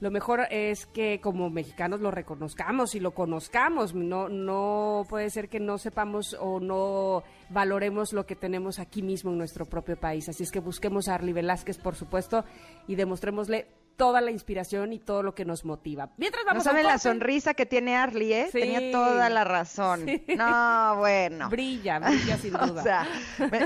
[0.00, 3.94] lo mejor es que como mexicanos lo reconozcamos y lo conozcamos.
[3.94, 9.30] No, no puede ser que no sepamos o no valoremos lo que tenemos aquí mismo
[9.30, 10.28] en nuestro propio país.
[10.28, 12.44] Así es que busquemos a Arly Velázquez, por supuesto,
[12.86, 16.10] y demostrémosle toda la inspiración y todo lo que nos motiva.
[16.16, 18.48] Mientras No vamos a un saben la sonrisa que tiene Arlie, ¿eh?
[18.50, 18.60] Sí.
[18.60, 20.04] Tenía toda la razón.
[20.06, 20.24] Sí.
[20.36, 21.48] No, bueno.
[21.48, 22.80] brilla, brilla sin duda.
[22.80, 23.06] O sea,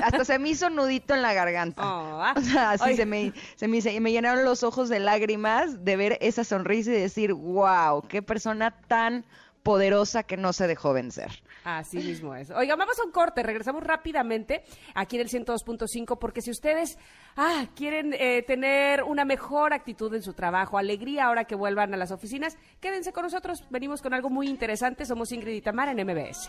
[0.02, 1.82] hasta se me hizo nudito en la garganta.
[1.82, 2.34] Oh, ah.
[2.38, 2.96] O sea, así Oye.
[2.96, 6.90] se me, se, me, se me llenaron los ojos de lágrimas de ver esa sonrisa
[6.90, 9.24] y decir, wow, qué persona tan
[9.62, 11.42] poderosa que no se dejó vencer.
[11.64, 12.50] Así mismo es.
[12.50, 14.62] Oiga, vamos a un corte, regresamos rápidamente
[14.94, 16.98] aquí en el 102.5 porque si ustedes
[17.36, 21.96] ah, quieren eh, tener una mejor actitud en su trabajo, alegría ahora que vuelvan a
[21.96, 26.06] las oficinas, quédense con nosotros, venimos con algo muy interesante, somos Ingrid y Tamara en
[26.06, 26.48] MBS.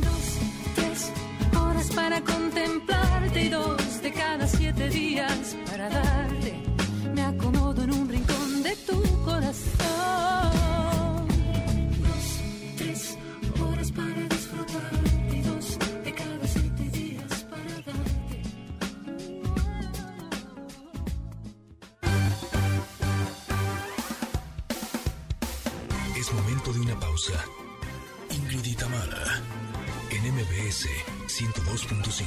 [0.00, 0.38] Dos,
[0.74, 1.12] tres
[1.58, 6.54] horas para contemplarte y dos de cada siete días para darte.
[7.14, 10.69] Me acomodo en un rincón de tu corazón.
[27.20, 27.44] Pausa.
[28.30, 29.42] Ingrid y Tamara,
[30.10, 30.86] en MBS
[31.26, 32.24] 102.5.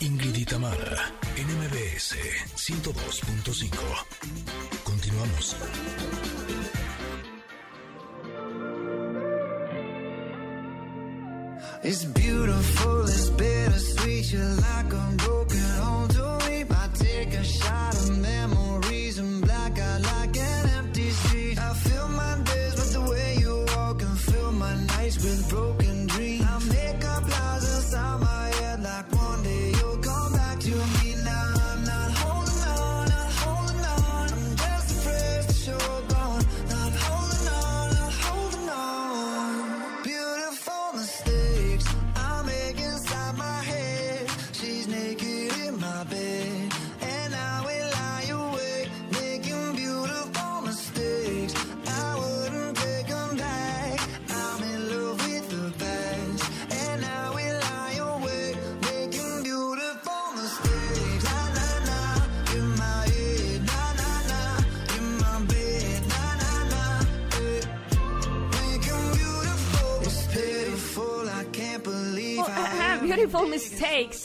[0.00, 2.16] Ingrid y Tamara, en MBS
[2.56, 3.70] 102.5.
[4.84, 5.56] Continuamos.
[11.84, 14.32] It's beautiful, it's bittersweet.
[14.32, 16.64] You're like a broken home to me.
[16.70, 18.31] I take a shot of memories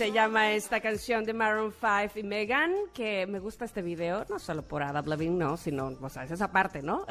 [0.08, 4.39] se llama esta canción de Maroon 5 y Megan, que me gusta este video, no
[4.39, 7.05] solo por Ada Levine, no, sino, o sea, es esa parte, ¿no?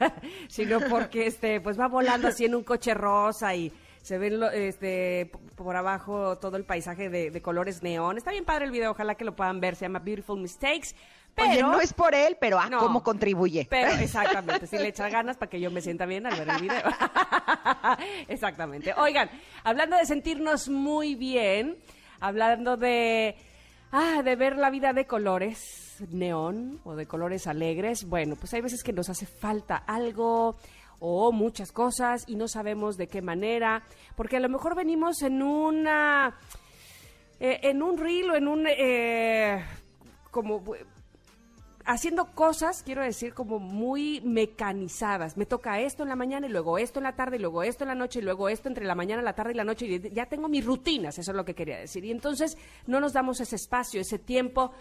[0.48, 3.72] sino porque, este, pues va volando así en un coche rosa y
[4.02, 8.18] se ven, lo- este, por abajo todo el paisaje de, de colores neón.
[8.18, 10.88] Está bien padre el video, ojalá que lo puedan ver, se llama Beautiful Mistakes.
[11.34, 12.80] Pero, Oye, no es por él, pero ah, No.
[12.80, 13.66] cómo contribuye.
[13.70, 16.60] pero exactamente, si le echa ganas para que yo me sienta bien al ver el
[16.60, 16.82] video.
[18.28, 18.92] exactamente.
[18.98, 19.30] Oigan,
[19.64, 21.78] hablando de sentirnos muy bien,
[22.22, 23.36] hablando de,
[23.90, 28.60] ah, de ver la vida de colores neón o de colores alegres, bueno, pues hay
[28.60, 30.56] veces que nos hace falta algo
[31.00, 33.82] o muchas cosas y no sabemos de qué manera,
[34.16, 36.38] porque a lo mejor venimos en una
[37.40, 39.64] eh, en un reel o en un eh,
[40.30, 40.62] como
[41.84, 45.36] haciendo cosas, quiero decir, como muy mecanizadas.
[45.36, 47.84] Me toca esto en la mañana y luego esto en la tarde y luego esto
[47.84, 49.86] en la noche y luego esto entre la mañana, la tarde y la noche.
[49.86, 52.04] Y ya tengo mis rutinas, eso es lo que quería decir.
[52.04, 52.56] Y entonces
[52.86, 54.72] no nos damos ese espacio, ese tiempo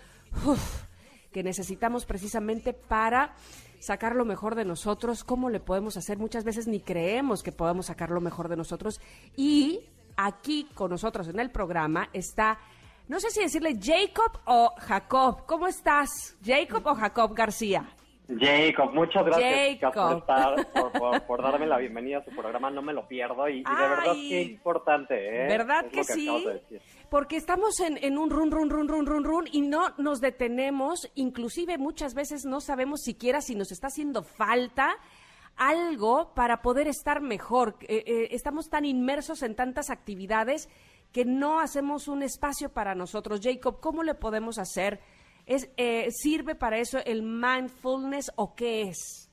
[1.32, 3.36] que necesitamos precisamente para
[3.80, 5.24] sacar lo mejor de nosotros.
[5.24, 6.18] ¿Cómo le podemos hacer?
[6.18, 9.02] Muchas veces ni creemos que podamos sacar lo mejor de nosotros.
[9.36, 9.82] Y
[10.18, 12.60] aquí con nosotros en el programa está
[13.08, 15.46] no sé si decirle Jacob o Jacob.
[15.46, 16.38] ¿Cómo estás?
[16.44, 17.86] ¿Jacob o Jacob García?
[18.40, 20.18] Jacob, muchas gracias chicas, por, Jacob.
[20.20, 23.58] estar, por, por- por darme la bienvenida a su programa, no me lo pierdo y,
[23.60, 25.48] y de verdad que importante, ¿eh?
[25.50, 26.46] ¿Verdad Es que, sí?
[26.70, 26.82] de.
[27.10, 31.12] Porque estamos en, en un run, run, run, run, run, run y no nos detenemos.
[31.16, 34.96] Inclusive muchas veces no sabemos siquiera si nos está haciendo falta
[35.58, 37.76] algo para poder estar mejor.
[37.82, 40.70] Eh, eh, estamos tan inmersos en tantas actividades
[41.12, 43.42] que no hacemos un espacio para nosotros.
[43.44, 45.00] Jacob, ¿cómo le podemos hacer?
[45.46, 49.32] ¿Es, eh, ¿Sirve para eso el mindfulness o qué es?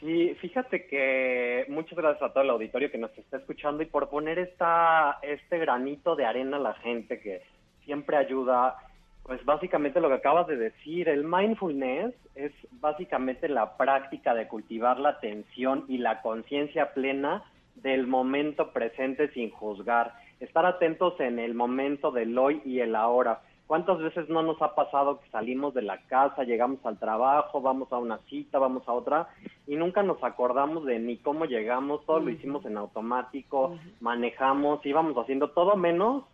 [0.00, 4.08] Sí, fíjate que muchas gracias a todo el auditorio que nos está escuchando y por
[4.08, 7.42] poner esta, este granito de arena a la gente que
[7.84, 8.76] siempre ayuda.
[9.24, 15.00] Pues básicamente lo que acabas de decir, el mindfulness es básicamente la práctica de cultivar
[15.00, 17.42] la atención y la conciencia plena
[17.74, 20.14] del momento presente sin juzgar.
[20.40, 23.42] Estar atentos en el momento del hoy y el ahora.
[23.66, 27.92] ¿Cuántas veces no nos ha pasado que salimos de la casa, llegamos al trabajo, vamos
[27.92, 29.28] a una cita, vamos a otra
[29.66, 35.18] y nunca nos acordamos de ni cómo llegamos, todo lo hicimos en automático, manejamos, íbamos
[35.18, 36.24] haciendo todo menos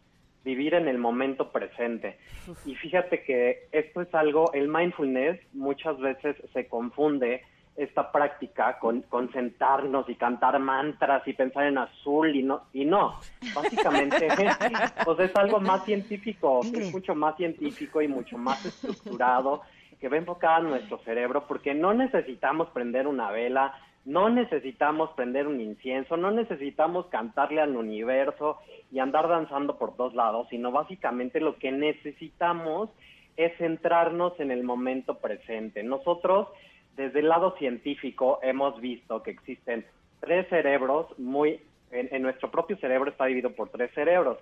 [0.44, 2.18] vivir en el momento presente.
[2.66, 7.42] Y fíjate que esto es algo, el mindfulness muchas veces se confunde
[7.76, 12.84] esta práctica con, con sentarnos y cantar mantras y pensar en azul y no, y
[12.84, 13.18] no,
[13.54, 14.28] básicamente
[15.04, 19.62] pues es algo más científico, es mucho más científico y mucho más estructurado
[20.00, 25.46] que va enfocado a nuestro cerebro porque no necesitamos prender una vela, no necesitamos prender
[25.46, 28.58] un incienso, no necesitamos cantarle al universo
[28.92, 32.90] y andar danzando por todos lados, sino básicamente lo que necesitamos
[33.36, 35.82] es centrarnos en el momento presente.
[35.82, 36.48] Nosotros,
[36.96, 39.84] desde el lado científico, hemos visto que existen
[40.20, 41.60] tres cerebros muy...
[41.90, 44.38] En, en nuestro propio cerebro está dividido por tres cerebros,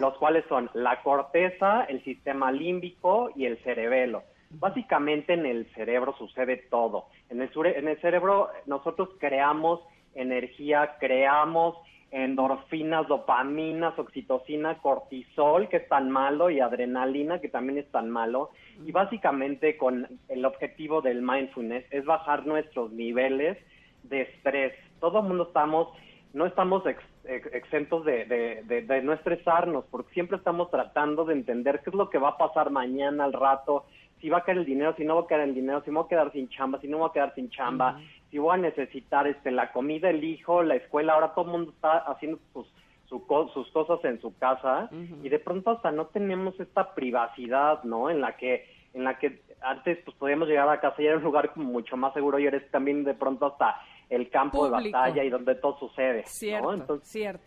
[0.00, 4.24] los cuales son la corteza, el sistema límbico y el cerebelo.
[4.50, 7.04] Básicamente en el cerebro sucede todo.
[7.28, 9.78] En el, en el cerebro nosotros creamos
[10.16, 11.76] energía, creamos
[12.10, 18.50] endorfinas, dopaminas, oxitocina, cortisol, que es tan malo, y adrenalina, que también es tan malo.
[18.84, 23.58] Y básicamente con el objetivo del mindfulness es bajar nuestros niveles
[24.04, 24.72] de estrés.
[25.00, 25.88] Todo el mundo estamos,
[26.32, 31.24] no estamos ex- ex- exentos de, de- de- de no estresarnos, porque siempre estamos tratando
[31.24, 33.84] de entender qué es lo que va a pasar mañana al rato,
[34.20, 35.96] si va a caer el dinero, si no va a caer el dinero, si me
[35.96, 37.98] voy a quedar sin chamba, si no me voy a quedar sin chamba,
[38.30, 41.72] si voy a necesitar este la comida, el hijo, la escuela, ahora todo el mundo
[41.72, 42.66] está haciendo sus,
[43.08, 44.88] su sus cosas en su casa
[45.22, 48.08] y de pronto hasta no tenemos esta privacidad, ¿no?
[48.08, 51.22] En la que en la que antes pues podíamos llegar a casa y era un
[51.22, 55.22] lugar como mucho más seguro y eres también de pronto hasta el campo de batalla
[55.22, 56.74] y donde todo sucede, Cierto, ¿no?
[56.74, 57.44] Entonces, cierto.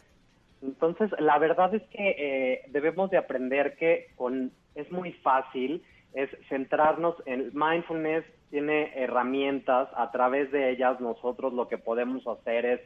[0.61, 6.29] entonces, la verdad es que eh, debemos de aprender que con es muy fácil, es
[6.47, 8.23] centrarnos en mindfulness,
[8.53, 12.81] tiene herramientas, a través de ellas nosotros lo que podemos hacer es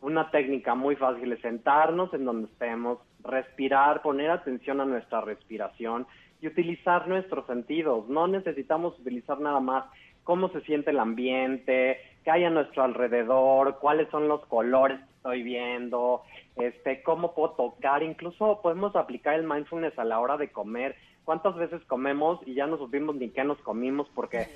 [0.00, 6.08] una técnica muy fácil, es sentarnos en donde estemos, respirar, poner atención a nuestra respiración
[6.40, 8.08] y utilizar nuestros sentidos.
[8.08, 9.84] No necesitamos utilizar nada más
[10.24, 15.14] cómo se siente el ambiente, qué hay a nuestro alrededor, cuáles son los colores que
[15.14, 16.22] estoy viendo,
[16.56, 20.96] este, cómo puedo tocar, incluso podemos aplicar el mindfulness a la hora de comer.
[21.24, 24.06] ¿Cuántas veces comemos y ya no supimos ni qué nos comimos?
[24.14, 24.46] Porque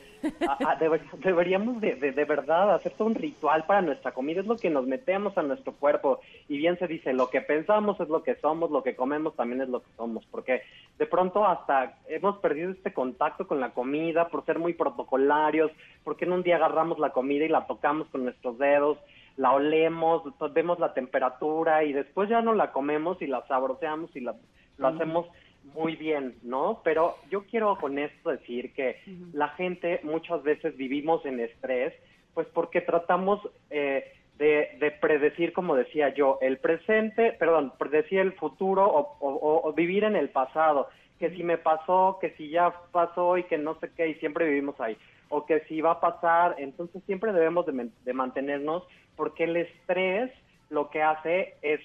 [0.46, 4.40] a- a- deber- deberíamos de, de, de verdad hacer todo un ritual para nuestra comida,
[4.40, 6.20] es lo que nos metemos a nuestro cuerpo.
[6.48, 9.62] Y bien se dice, lo que pensamos es lo que somos, lo que comemos también
[9.62, 10.62] es lo que somos, porque
[10.98, 15.70] de pronto hasta hemos perdido este contacto con la comida por ser muy protocolarios,
[16.04, 18.98] porque en un día agarramos la comida y la tocamos con nuestros dedos,
[19.36, 24.20] la olemos, vemos la temperatura y después ya no la comemos y la sabroseamos y
[24.20, 24.34] la,
[24.78, 25.26] lo hacemos
[25.74, 26.80] muy bien, ¿no?
[26.84, 29.00] Pero yo quiero con esto decir que
[29.32, 31.94] la gente muchas veces vivimos en estrés,
[32.34, 33.40] pues porque tratamos
[33.70, 39.68] eh, de, de predecir, como decía yo, el presente, perdón, predecir el futuro o, o-
[39.68, 40.88] o vivir en el pasado,
[41.18, 44.46] que si me pasó, que si ya pasó y que no sé qué, y siempre
[44.46, 44.96] vivimos ahí,
[45.30, 48.84] o que si va a pasar, entonces siempre debemos de, mantenernos,
[49.16, 50.30] porque el estrés
[50.70, 51.80] lo que hace es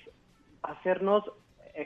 [0.61, 1.23] hacernos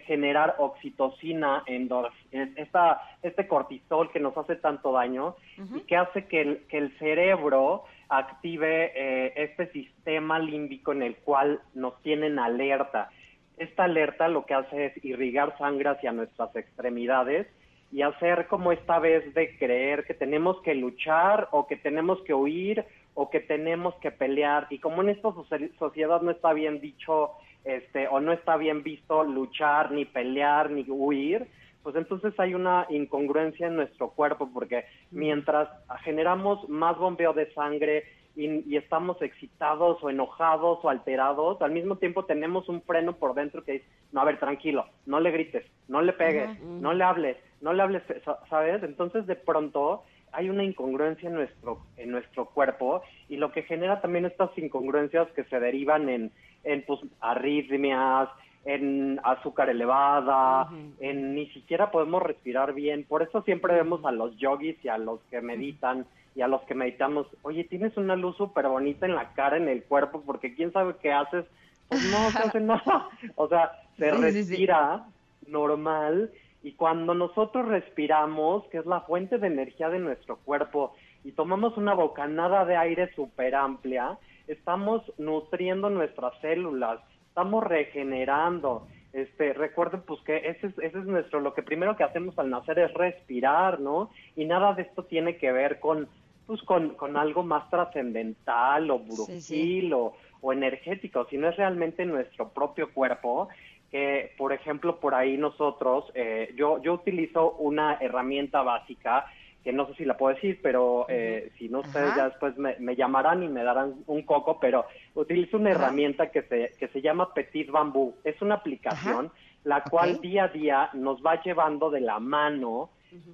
[0.05, 5.35] generar oxitocina, endorf- es- esta, este cortisol que nos hace tanto daño
[5.77, 11.15] y que hace que el, que el cerebro active eh, este sistema límbico en el
[11.17, 13.09] cual nos tienen alerta.
[13.57, 17.47] Esta alerta lo que hace es irrigar sangre hacia nuestras extremidades
[17.91, 22.33] y hacer como esta vez de creer que tenemos que luchar o que tenemos que
[22.33, 26.79] huir o que tenemos que pelear y como en esta soci- sociedad no está bien
[26.81, 27.31] dicho
[27.63, 31.47] este o no está bien visto luchar ni pelear ni huir
[31.83, 35.69] pues entonces hay una incongruencia en nuestro cuerpo porque mientras
[36.03, 38.03] generamos más bombeo de sangre
[38.35, 43.33] y, y estamos excitados o enojados o alterados, al mismo tiempo tenemos un freno por
[43.33, 47.03] dentro que dice, no, a ver, tranquilo, no le grites, no le pegues, no le
[47.03, 48.83] hables, no le hables, sa- ¿sabes?
[48.83, 50.03] Entonces de pronto
[50.33, 55.27] hay una incongruencia en nuestro, en nuestro cuerpo y lo que genera también estas incongruencias
[55.31, 56.31] que se derivan en,
[56.63, 58.29] en pues, arritmias,
[58.65, 63.05] en azúcar elevada, en ni siquiera podemos respirar bien.
[63.07, 66.05] Por eso siempre vemos a los yogis y a los que meditan
[66.35, 69.67] y a los que meditamos, oye, tienes una luz súper bonita en la cara, en
[69.67, 71.45] el cuerpo, porque quién sabe qué haces.
[71.87, 73.09] Pues no, se hace nada.
[73.35, 74.55] O sea, se Sí, sí, sí.
[74.67, 75.05] respira
[75.47, 76.31] normal
[76.61, 80.93] y cuando nosotros respiramos, que es la fuente de energía de nuestro cuerpo,
[81.23, 84.17] y tomamos una bocanada de aire súper amplia,
[84.47, 91.39] estamos nutriendo nuestras células, estamos regenerando, Este, recuerden pues que ese es, ese es nuestro,
[91.39, 94.11] lo que primero que hacemos al nacer es respirar, ¿no?
[94.35, 96.07] Y nada de esto tiene que ver con,
[96.45, 99.93] pues con, con algo más trascendental o brujil Sí, sí.
[99.93, 103.47] O, o energético, sino es realmente nuestro propio cuerpo
[103.89, 109.25] que, por ejemplo, por ahí nosotros, eh, yo, yo utilizo una herramienta básica
[109.67, 112.17] que no sé si la puedo decir, pero eh, si no ustedes Ajá.
[112.17, 115.79] ya después me, me llamarán y me darán un coco, pero utilizo una Ajá.
[115.79, 118.15] herramienta que se, que se llama Petit Bambú.
[118.23, 119.29] Es una aplicación
[119.65, 122.91] la cual día a día nos va llevando de la mano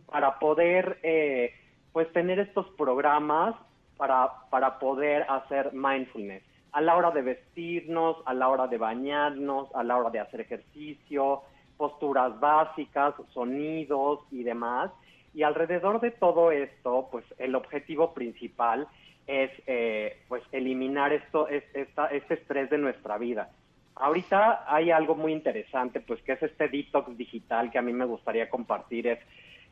[0.07, 1.53] para poder eh,
[1.91, 3.53] pues tener estos programas
[3.95, 9.69] para, para poder hacer mindfulness a la hora de vestirnos, a la hora de bañarnos,
[9.75, 11.43] a la hora de hacer ejercicio,
[11.77, 14.89] posturas básicas, sonidos y demás.
[15.34, 18.88] Y alrededor de todo esto, pues el objetivo principal
[19.25, 23.49] es eh, pues eliminar esto, es- esta- este estrés de nuestra vida.
[23.95, 28.05] Ahorita hay algo muy interesante, pues que es este detox digital que a mí me
[28.05, 29.07] gustaría compartir.
[29.07, 29.19] Es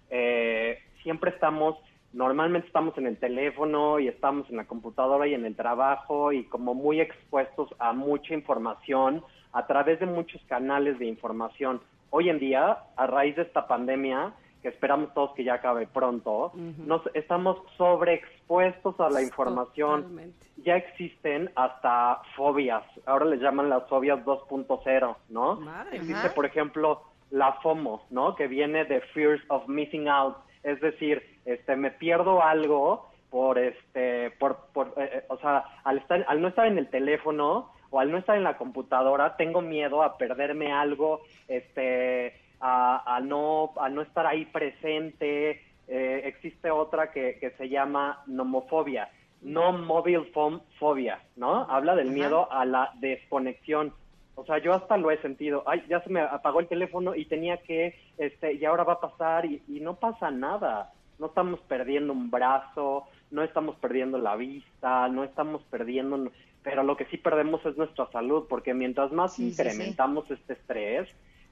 [0.09, 1.77] eh, siempre estamos,
[2.13, 6.43] normalmente estamos en el teléfono y estamos en la computadora y en el trabajo y
[6.45, 11.81] como muy expuestos a mucha información a través de muchos canales de información.
[12.09, 16.51] Hoy en día, a raíz de esta pandemia, que esperamos todos que ya acabe pronto,
[16.55, 20.47] nos estamos sobreexpuestos a la información Totalmente.
[20.57, 22.83] ya existen hasta fobias.
[23.05, 25.55] Ahora les llaman las fobias 2.0, ¿no?
[25.55, 27.01] Madre Existe, por ejemplo,
[27.31, 28.35] la FOMO, ¿no?
[28.35, 30.37] Que viene de Fears of Missing Out.
[30.63, 35.97] Es decir, este, me pierdo algo por, este, por, por eh, eh, o sea, al,
[35.97, 39.61] estar, al no estar en el teléfono o al no estar en la computadora, tengo
[39.61, 45.61] miedo a perderme algo, este, a, a no, a no estar ahí presente.
[45.87, 49.09] Eh, existe otra que, que se llama nomofobia,
[49.41, 51.69] no mobile phone phobia, ¿no?
[51.69, 53.93] Habla del miedo a la desconexión.
[54.35, 55.63] O sea, yo hasta lo he sentido.
[55.67, 59.01] Ay, ya se me apagó el teléfono y tenía que, este, y ahora va a
[59.01, 60.93] pasar y, y no pasa nada.
[61.19, 66.31] No estamos perdiendo un brazo, no estamos perdiendo la vista, no estamos perdiendo,
[66.63, 69.61] pero lo que sí perdemos es nuestra salud, porque mientras más Sí, sí, sí.
[69.61, 71.09] incrementamos este estrés,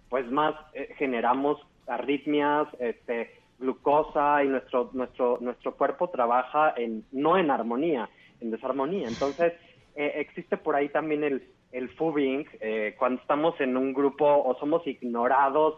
[0.09, 1.57] pues más eh, generamos
[1.87, 8.09] arritmias, este, glucosa y nuestro nuestro nuestro cuerpo trabaja en no en armonía,
[8.41, 9.07] en desarmonía.
[9.07, 9.53] Entonces
[9.95, 14.57] eh, existe por ahí también el el fubing eh, cuando estamos en un grupo o
[14.59, 15.75] somos ignorados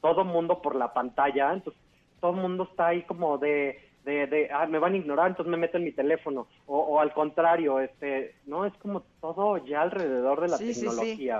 [0.00, 1.80] todo mundo por la pantalla, entonces
[2.20, 5.50] todo el mundo está ahí como de de, de ah, me van a ignorar, entonces
[5.50, 9.80] me meto en mi teléfono o, o al contrario, este, no es como todo ya
[9.80, 11.30] alrededor de la Sí, sí, sí.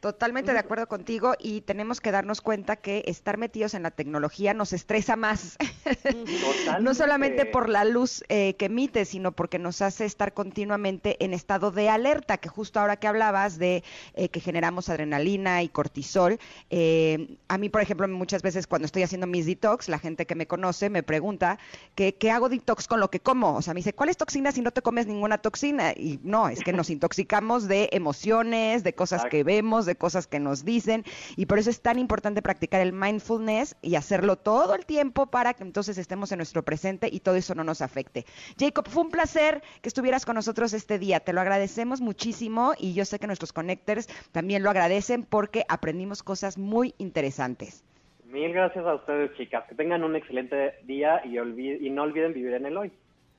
[0.00, 4.52] Totalmente de acuerdo contigo y tenemos que darnos cuenta que estar metidos en la tecnología
[4.52, 5.56] nos estresa más.
[6.80, 11.32] no solamente por la luz eh, que emite, sino porque nos hace estar continuamente en
[11.32, 13.82] estado de alerta, que justo ahora que hablabas de
[14.14, 16.38] eh, que generamos adrenalina y cortisol,
[16.68, 20.34] eh, a mí, por ejemplo, muchas veces cuando estoy haciendo mis detox, la gente que
[20.34, 21.58] me conoce me pregunta
[21.94, 23.56] que, ¿qué hago detox con lo que como?
[23.56, 25.92] O sea, me dice, ¿cuál es toxina si no te comes ninguna toxina?
[25.92, 30.40] Y no, es que nos intoxicamos de emociones, de cosas que vemos, de cosas que
[30.40, 31.04] nos dicen,
[31.36, 35.54] y por eso es tan importante practicar el mindfulness y hacerlo todo el tiempo para
[35.54, 38.26] que entonces estemos en nuestro presente y todo eso no nos afecte.
[38.58, 42.94] Jacob, fue un placer que estuvieras con nosotros este día, te lo agradecemos muchísimo y
[42.94, 47.84] yo sé que nuestros connectors también lo agradecen porque aprendimos cosas muy interesantes.
[48.24, 49.64] Mil gracias a ustedes, chicas.
[49.68, 52.92] Que tengan un excelente día y, y no olviden vivir en el hoy.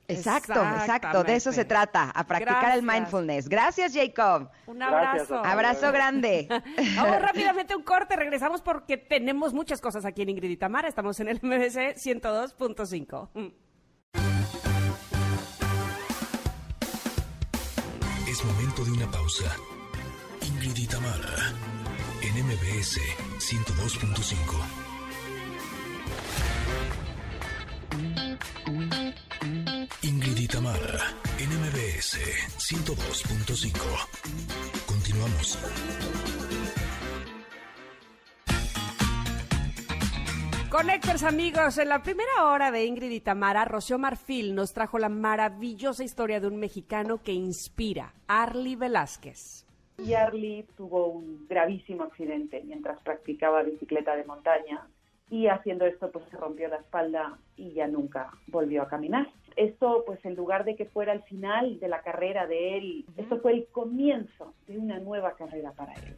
[0.10, 3.50] Exacto, exacto, de eso se trata, a practicar el mindfulness.
[3.50, 4.50] Gracias, Jacob.
[4.66, 5.46] Un Gracias, abrazo.
[5.46, 6.48] Abrazo grande.
[6.96, 10.88] Vamos rápidamente un corte, regresamos porque tenemos muchas cosas aquí en Ingrid y Tamara.
[10.88, 13.30] Estamos en el MBC 102.5.
[13.34, 13.48] Mm.
[18.30, 19.54] Es momento de una pausa.
[20.42, 21.52] Ingrid y Tamara,
[22.22, 23.02] en MBS
[23.40, 24.88] 102.5.
[30.02, 32.18] Ingrid y Tamara, en MBS
[32.58, 33.78] 102.5.
[34.86, 35.58] Continuamos.
[40.70, 45.08] Connectors amigos, en la primera hora de Ingrid y Tamara, Rocío Marfil nos trajo la
[45.08, 49.66] maravillosa historia de un mexicano que inspira, Arlie Velázquez.
[50.06, 54.86] Charlie tuvo un gravísimo accidente mientras practicaba bicicleta de montaña
[55.30, 59.28] y haciendo esto pues se rompió la espalda y ya nunca volvió a caminar.
[59.56, 63.40] Esto pues en lugar de que fuera el final de la carrera de él, esto
[63.40, 66.16] fue el comienzo de una nueva carrera para él.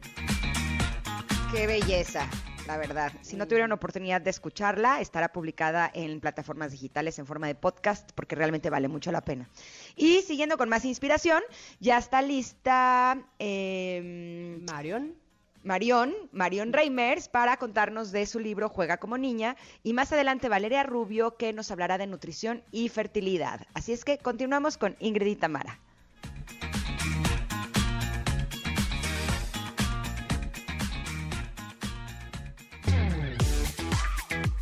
[1.52, 2.28] Qué belleza,
[2.68, 3.10] la verdad.
[3.22, 8.10] Si no tuvieron oportunidad de escucharla, estará publicada en plataformas digitales en forma de podcast
[8.14, 9.48] porque realmente vale mucho la pena.
[9.96, 11.42] Y siguiendo con más inspiración,
[11.80, 15.19] ya está lista eh, Marion.
[15.62, 20.82] Marión, Marión Reimers, para contarnos de su libro Juega como niña y más adelante Valeria
[20.82, 23.66] Rubio que nos hablará de nutrición y fertilidad.
[23.74, 25.78] Así es que continuamos con Ingrid y Tamara.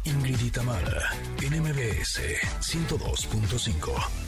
[0.05, 2.20] Ingrid y Tamara, en MBS
[2.61, 4.28] 102.5.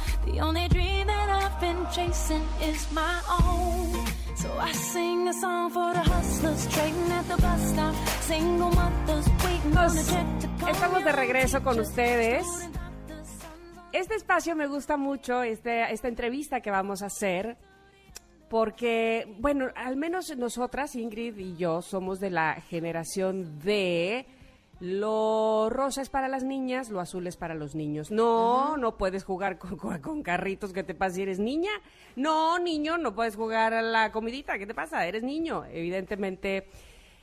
[0.25, 4.05] The only dream that I've been chasing is my own.
[4.35, 7.95] So I sing a song for the hustlers trading at the bus stop.
[8.21, 10.71] Single mothers waiting on a jet to come.
[10.71, 12.45] Estamos de regreso con ustedes.
[13.93, 17.57] Este espacio me gusta mucho, este, esta entrevista que vamos a hacer,
[18.49, 24.25] porque, bueno, al menos nosotras, Ingrid y yo, somos de la generación de
[24.81, 28.09] lo rosa es para las niñas, lo azul es para los niños.
[28.09, 31.69] No, no puedes jugar con, con- con carritos, ¿qué te pasa si eres niña?
[32.15, 35.05] No, niño, no puedes jugar a la comidita, ¿qué te pasa?
[35.05, 35.63] Eres niño.
[35.71, 36.67] Evidentemente,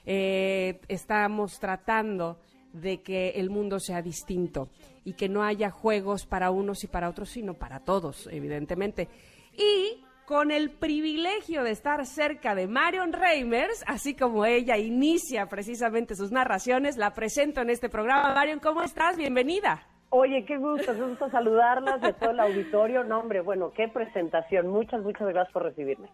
[0.07, 2.39] eh, estamos tratando
[2.73, 4.69] de que el mundo sea distinto
[5.05, 9.09] y que no haya juegos para unos y para otros, sino para todos, evidentemente.
[9.57, 16.14] Y con el privilegio de estar cerca de Marion Reimers, así como ella inicia precisamente
[16.14, 18.35] sus narraciones, la presento en este programa.
[18.35, 19.16] Marion, ¿cómo estás?
[19.16, 19.87] Bienvenida.
[20.11, 23.05] Oye, qué gusto, qué gusto saludarlas de todo el auditorio.
[23.05, 24.68] No, hombre, bueno, qué presentación.
[24.68, 26.09] Muchas, muchas gracias por recibirme.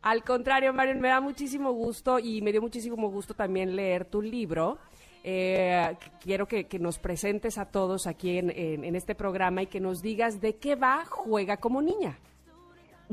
[0.00, 4.22] Al contrario, Marion, me da muchísimo gusto y me dio muchísimo gusto también leer tu
[4.22, 4.78] libro.
[5.24, 9.60] Eh, qu- quiero que, que nos presentes a todos aquí en, en- en este programa
[9.62, 12.16] y que nos digas de qué va Juega como niña.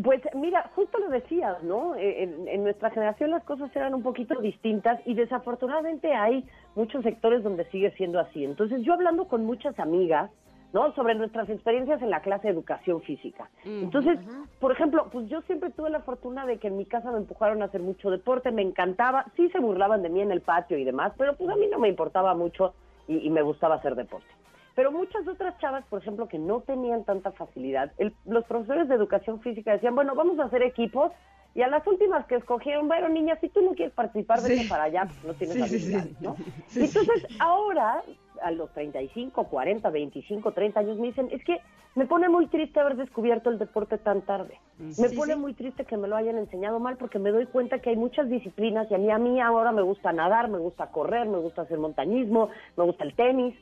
[0.04, 1.96] Pues mira, justo lo decías, ¿no?
[1.96, 6.44] Eh, En, en nuestra generación las cosas eran un poquito distintas y desafortunadamente hay
[6.76, 8.44] muchos sectores donde sigue siendo así.
[8.44, 10.30] Entonces yo hablando con muchas amigas,
[10.74, 10.94] ¿no?
[10.96, 13.50] Sobre nuestras experiencias en la clase de educación física.
[13.64, 14.20] Entonces,
[14.60, 17.62] por ejemplo, pues yo siempre tuve la fortuna de que en mi casa me empujaron
[17.62, 20.84] a hacer mucho deporte, me encantaba, sí se burlaban de mí en el patio y
[20.84, 22.74] demás, pero pues a mí no me importaba mucho
[23.08, 24.28] y, y me gustaba hacer deporte.
[24.76, 28.96] Pero muchas otras chavas, por ejemplo, que no tenían tanta facilidad, el- los profesores de
[28.96, 31.12] educación física decían, bueno, vamos a hacer equipos,
[31.54, 34.84] y a las últimas que escogieron, bueno, niña, si tú no quieres participar, vete para
[34.84, 36.36] allá, pues no tienes habilidades, ¿no?
[36.76, 38.04] Y Entonces, ahora,
[38.42, 41.62] a los 35, 40, 25, 30 años, me dicen, es que
[41.96, 44.60] me pone muy triste haber descubierto el deporte tan tarde.
[44.98, 45.40] Me Sí, pone sí.
[45.40, 48.30] muy triste que me lo hayan enseñado mal porque me doy cuenta que hay muchas
[48.30, 51.62] disciplinas y a mí, a mí ahora me gusta nadar, me gusta correr, me gusta
[51.62, 53.56] hacer montañismo, me gusta el tenis.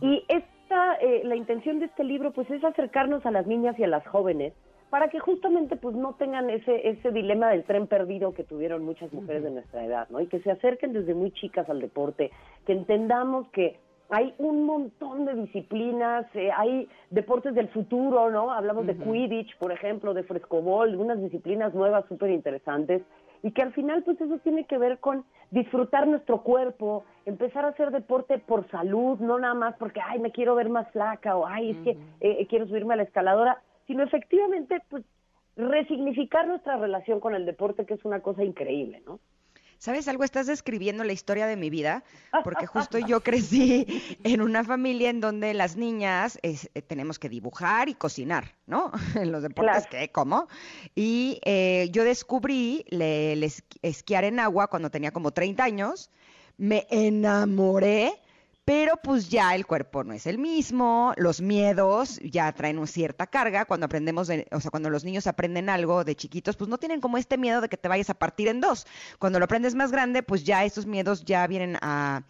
[0.00, 0.24] Y
[0.72, 3.88] esta, eh, la intención de este libro, pues, es acercarnos a las niñas y a
[3.88, 4.54] las jóvenes
[4.90, 9.12] para que justamente, pues, no tengan ese ese dilema del tren perdido que tuvieron muchas
[9.12, 10.20] mujeres de nuestra edad, ¿no?
[10.20, 12.30] Y que se acerquen desde muy chicas al deporte,
[12.66, 13.78] que entendamos que
[14.10, 18.52] hay un montón de disciplinas, eh, hay deportes del futuro, ¿no?
[18.52, 23.02] Hablamos de Quidditch, por ejemplo, de frescobol, unas disciplinas nuevas súper interesantes,
[23.42, 27.68] y que al final, pues eso tiene que ver con disfrutar nuestro cuerpo, empezar a
[27.68, 31.46] hacer deporte por salud, no nada más porque, ay, me quiero ver más flaca, o
[31.46, 35.04] ay, es que eh, quiero subirme a la escaladora, sino efectivamente, pues,
[35.56, 39.18] resignificar nuestra relación con el deporte, que es una cosa increíble, ¿no?
[39.82, 40.22] ¿Sabes algo?
[40.22, 42.04] Estás describiendo la historia de mi vida,
[42.44, 43.84] porque justo yo crecí
[44.22, 48.92] en una familia en donde las niñas es- eh, tenemos que dibujar y cocinar, ¿no?
[49.16, 50.06] En los deportes Claro.
[50.06, 50.46] que como.
[50.94, 53.36] Y eh, yo descubrí le-
[53.82, 56.10] esquiar en agua cuando tenía como 30 años,
[56.56, 58.12] me enamoré,
[58.64, 63.26] pero pues ya el cuerpo no es el mismo, los miedos ya traen una cierta
[63.26, 66.78] carga, cuando aprendemos, de- o sea, cuando los niños aprenden algo de chiquitos, pues no
[66.78, 68.86] tienen como este miedo de que te vayas a partir en dos.
[69.18, 72.22] Cuando lo aprendes más grande, pues ya estos miedos ya vienen a,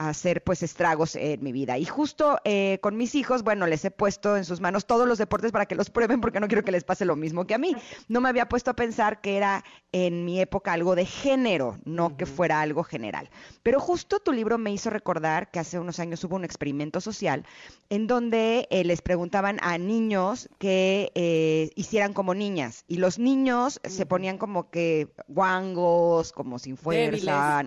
[0.00, 1.76] hacer pues estragos en mi vida.
[1.76, 5.18] Y justo eh, con mis hijos, bueno, les he puesto en sus manos todos los
[5.18, 7.58] deportes para que los prueben porque no quiero que les pase lo mismo que a
[7.58, 7.76] mí.
[8.08, 12.16] No me había puesto a pensar que era en mi época algo de género, no
[12.16, 13.28] que fuera algo general.
[13.62, 17.44] Pero justo tu libro me hizo recordar que hace unos años hubo un experimento social
[17.90, 23.80] en donde eh, les preguntaban a niños que eh, hicieran como niñas y los niños
[23.84, 27.64] se ponían como que guangos, como sin fuerza.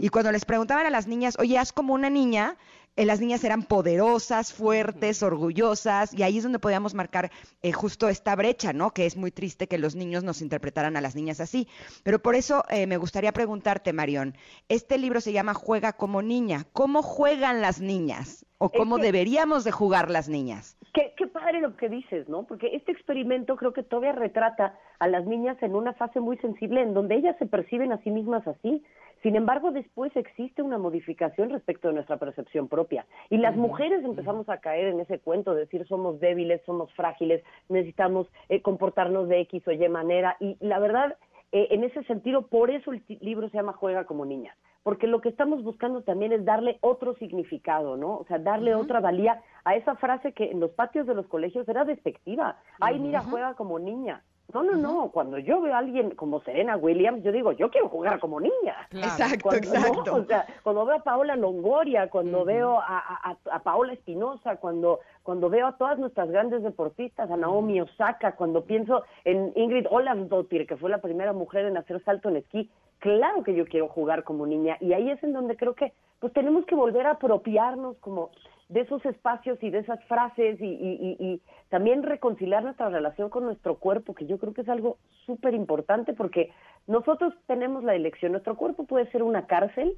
[0.00, 2.56] Y cuando les preguntaban a las niñas, oye, como una niña,
[2.96, 7.30] eh, las niñas eran poderosas, fuertes, orgullosas, y ahí es donde podíamos marcar
[7.62, 8.92] eh, justo esta brecha, ¿no?
[8.92, 11.68] Que es muy triste que los niños nos interpretaran a las niñas así.
[12.04, 14.34] Pero por eso eh, me gustaría preguntarte, Marión,
[14.68, 16.64] este libro se llama Juega como niña.
[16.72, 18.46] ¿Cómo juegan las niñas?
[18.58, 20.78] ¿O Es cómo que- deberíamos de jugar las niñas?
[20.94, 22.44] Qué, qué padre lo que dices, ¿no?
[22.46, 26.80] Porque este experimento creo que todavía retrata a las niñas en una fase muy sensible
[26.80, 28.82] en donde ellas se perciben a sí mismas así.
[29.22, 33.06] Sin embargo, después existe una modificación respecto de nuestra percepción propia.
[33.30, 37.42] Y las mujeres empezamos a caer en ese cuento de decir somos débiles, somos frágiles,
[37.68, 40.36] necesitamos eh, comportarnos de X o Y manera.
[40.38, 41.16] Y la verdad,
[41.52, 44.54] eh, en ese sentido, por eso el libro se llama Juega como niña.
[44.82, 48.18] Porque lo que estamos buscando también es darle otro significado, ¿no?
[48.18, 51.68] O sea, darle otra valía a esa frase que en los patios de los colegios
[51.68, 52.60] era despectiva.
[52.78, 54.22] Ay, mira, juega como niña.
[54.54, 55.10] No, no, no.
[55.10, 58.76] Cuando yo veo a alguien como Serena Williams, yo digo, yo quiero jugar como niña.
[58.92, 60.04] Exacto, Cuando, exacto.
[60.06, 60.14] ¿no?
[60.22, 65.00] O sea, cuando veo a Paola Longoria, cuando veo a, a- a- Paola Espinosa, cuando,
[65.22, 70.66] cuando veo a todas nuestras grandes deportistas, a Naomi Osaka, cuando pienso en Ingrid Olavsdottir,
[70.66, 72.70] que fue la primera mujer en hacer salto en esquí,
[73.00, 74.76] claro que yo quiero jugar como niña.
[74.80, 78.30] Y ahí es en donde creo que pues tenemos que volver a apropiarnos como
[78.68, 83.30] de esos espacios y de esas frases y, y- y- y también reconciliar nuestra relación
[83.30, 86.50] con nuestro cuerpo, que yo creo que es algo súper importante porque
[86.86, 88.32] nosotros tenemos la elección.
[88.32, 89.96] Nuestro cuerpo puede ser una cárcel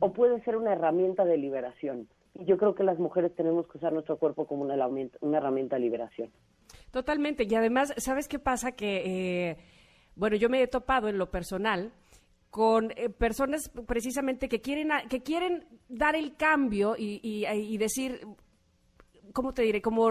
[0.00, 2.08] o puede ser una herramienta de liberación.
[2.34, 5.38] Y yo creo que las mujeres tenemos que usar nuestro cuerpo como una herramienta, una
[5.38, 6.30] herramienta de liberación.
[6.90, 7.44] Totalmente.
[7.44, 8.72] Y además, ¿sabes qué pasa?
[8.72, 9.56] Que, eh,
[10.14, 11.92] bueno, yo me he topado en lo personal
[12.56, 18.26] con eh, personas precisamente que quieren, que quieren dar el cambio y, y- y decir,
[19.34, 19.82] ¿cómo te diré?
[19.82, 20.08] Como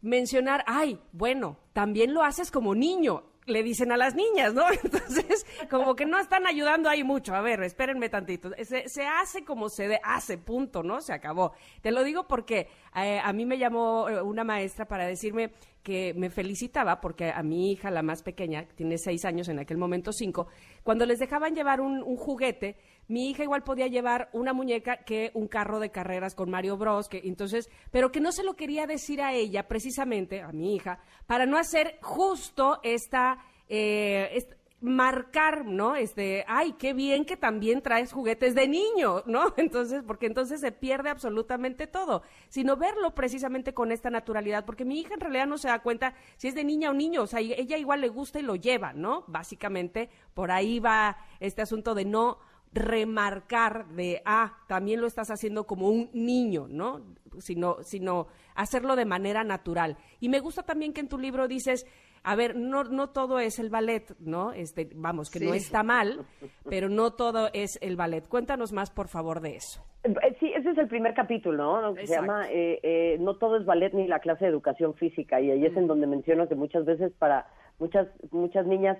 [0.00, 3.22] mencionar, ay, bueno, también lo haces como niño.
[3.46, 4.64] Le dicen a las niñas, ¿no?
[4.82, 7.34] Entonces, como que no están ayudando ahí mucho.
[7.34, 8.50] A ver, espérenme tantito.
[8.64, 11.00] Se, se hace como se hace, punto, ¿no?
[11.00, 11.52] Se acabó.
[11.80, 16.12] Te lo digo porque eh, a mí me llamó eh, una maestra para decirme que
[16.14, 19.78] me felicitaba porque a mi hija, la más pequeña, que tiene seis años, en aquel
[19.78, 20.48] momento cinco,
[20.82, 22.76] cuando les dejaban llevar un juguete,
[23.08, 27.08] mi hija igual podía llevar una muñeca que un carro de carreras con Mario Bros,
[27.08, 31.00] que entonces, pero que no se lo quería decir a ella, precisamente, a mi hija,
[31.26, 33.38] para no hacer justo esta,
[33.68, 34.46] eh,
[34.80, 35.96] marcar, ¿no?
[35.96, 39.52] Este, ay, qué bien que también traes juguetes de niño, ¿no?
[39.56, 45.00] Entonces, porque entonces se pierde absolutamente todo, sino verlo precisamente con esta naturalidad, porque mi
[45.00, 47.40] hija en realidad no se da cuenta si es de niña o niño, o sea,
[47.40, 49.24] ella igual le gusta y lo lleva, ¿no?
[49.26, 52.38] Básicamente, por ahí va este asunto de no
[52.76, 57.00] remarcar de, ah, también lo estás haciendo como un niño, ¿no?
[57.38, 59.96] Sino, sino hacerlo de manera natural.
[60.20, 61.86] Y me gusta también que en tu libro dices,
[62.22, 64.52] a ver, no, no todo es el ballet, ¿no?
[64.52, 66.26] Este, vamos, que no está mal,
[66.68, 68.26] pero no todo es el ballet.
[68.26, 69.84] Cuéntanos más, por favor, de eso.
[70.02, 71.94] Eh, Sí, ese es el primer capítulo, ¿no?
[71.94, 75.40] Que se llama eh, eh, No todo es ballet ni la clase de educación física.
[75.40, 77.46] Y ahí es en donde menciono que muchas veces para
[77.78, 78.98] muchas muchas niñas,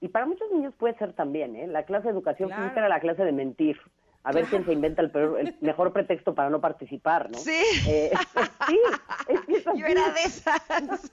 [0.00, 1.66] y para muchos niños puede ser también, ¿eh?
[1.66, 2.62] La clase de educación Claro.
[2.64, 3.78] física era la clase de mentir.
[4.26, 7.38] A ver quién se inventa el, peor- el mejor pretexto para no participar, ¿no?
[7.38, 7.52] Sí.
[7.88, 8.10] Eh,
[8.68, 8.78] sí,
[9.28, 10.60] es que es Yo era de esas.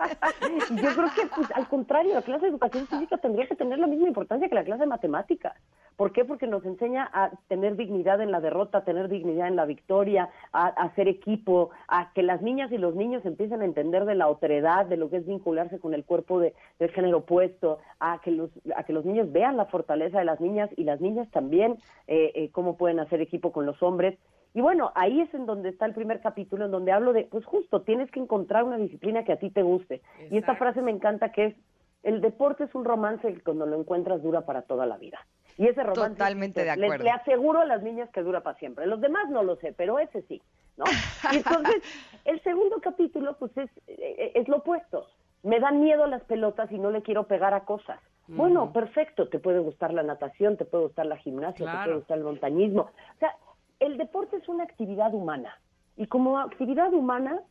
[0.72, 3.88] Yo creo que, pues, al contrario, la clase de educación física tendría que tener la
[3.88, 5.54] misma importancia que la clase de matemáticas.
[5.96, 6.26] ¿Por qué?
[6.26, 10.30] Porque nos enseña a tener dignidad en la derrota, a tener dignidad en la victoria,
[10.52, 14.16] a, a hacer equipo, a que las niñas y los niños empiecen a entender de
[14.16, 18.20] la otredad, de lo que es vincularse con el cuerpo de, del género opuesto, a
[18.22, 21.30] que, los, a que los niños vean la fortaleza de las niñas y las niñas
[21.30, 24.18] también eh, eh, cómo pueden hacer equipo con los hombres.
[24.54, 27.44] Y bueno, ahí es en donde está el primer capítulo, en donde hablo de, pues
[27.46, 30.02] justo, tienes que encontrar una disciplina que a ti te guste.
[30.30, 31.56] Y esta frase me encanta que es,
[32.04, 35.20] el deporte es un romance que cuando lo encuentras dura para toda la vida.
[35.58, 37.04] Y ese romance Totalmente de le- acuerdo.
[37.06, 38.86] Le, aseguro a las niñas que dura para siempre.
[38.88, 40.42] Los demás no lo sé, pero ese sí,
[40.78, 40.86] ¿no?
[41.32, 41.76] Y entonces,
[42.26, 45.08] el segundo capítulo, pues es, eh, es lo opuesto.
[45.44, 48.00] Me dan miedo las pelotas y no le quiero pegar a cosas.
[48.28, 52.18] Bueno, perfecto, te puede gustar la natación, te puede gustar la gimnasia, te puede gustar
[52.18, 52.84] el montañismo.
[52.84, 53.36] O sea,
[53.80, 55.60] el deporte es una actividad humana.
[55.98, 57.42] Y como actividad humana,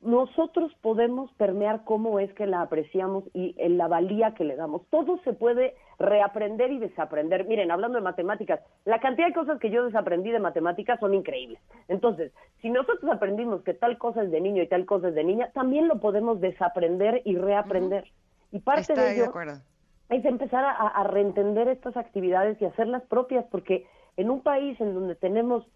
[0.00, 4.82] nosotros podemos permear cómo es que la apreciamos y en la valía que le damos.
[4.90, 7.46] Todo se puede reaprender y desaprender.
[7.46, 11.58] Miren, hablando de matemáticas, la cantidad de cosas que yo desaprendí de matemáticas son increíbles.
[11.88, 15.24] Entonces, si nosotros aprendimos que tal cosa es de niño y tal cosa es de
[15.24, 18.04] niña, también lo podemos desaprender y reaprender.
[18.52, 19.60] Y parte de ello acuerdo.
[20.08, 23.86] es empezar a, a reentender estas actividades y hacerlas propias, porque
[24.16, 25.66] en un país en donde tenemos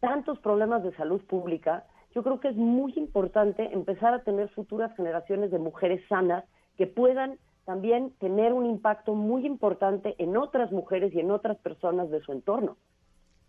[0.00, 4.94] tantos problemas de salud pública, yo creo que es muy importante empezar a tener futuras
[4.96, 6.44] generaciones de mujeres sanas
[6.76, 12.10] que puedan también tener un impacto muy importante en otras mujeres y en otras personas
[12.10, 12.78] de su entorno.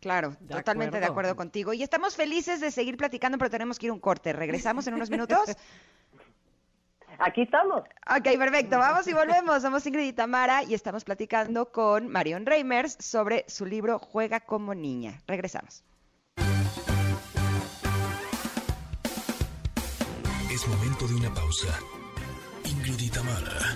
[0.02, 1.30] Claro, De totalmente de acuerdo.
[1.30, 1.72] acuerdo contigo.
[1.72, 4.34] Y estamos felices de seguir platicando, pero tenemos que ir a un corte.
[4.34, 5.40] ¿Regresamos en unos minutos?
[7.20, 7.80] Aquí estamos.
[8.14, 8.78] Ok, perfecto.
[8.78, 9.62] Vamos y volvemos.
[9.62, 14.76] Somos Ingrid y Tamara y estamos platicando con Marion Reimers sobre su libro Juega como
[14.76, 15.22] niña.
[15.28, 15.86] Regresamos.
[20.52, 21.70] Es momento de una pausa.
[22.66, 23.76] Ingrid y Tamara,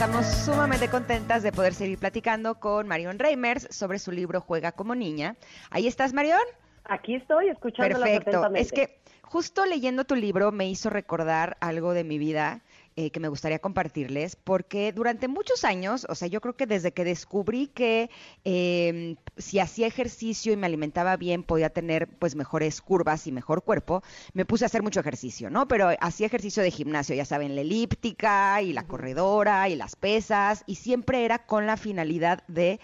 [0.00, 4.94] Estamos sumamente contentas de poder seguir platicando con Marion Reimers sobre su libro Juega como
[4.94, 5.34] niña.
[5.70, 6.38] Ahí estás, Marion.
[6.84, 8.54] Aquí estoy escuchándolas Perfecto.
[8.54, 12.60] Es que justo leyendo tu libro me hizo recordar algo de mi vida
[13.00, 16.90] eh, que me gustaría compartirles, porque durante muchos años, o sea, yo creo que desde
[16.90, 18.10] que descubrí que
[18.44, 23.62] eh, si hacía ejercicio y me alimentaba bien, podía tener pues mejores curvas y mejor
[23.62, 25.68] cuerpo, me puse a hacer mucho ejercicio, ¿no?
[25.68, 30.64] Pero hacía ejercicio de gimnasio, ya saben, la elíptica y la corredora y las pesas,
[30.66, 32.80] y siempre era con la finalidad de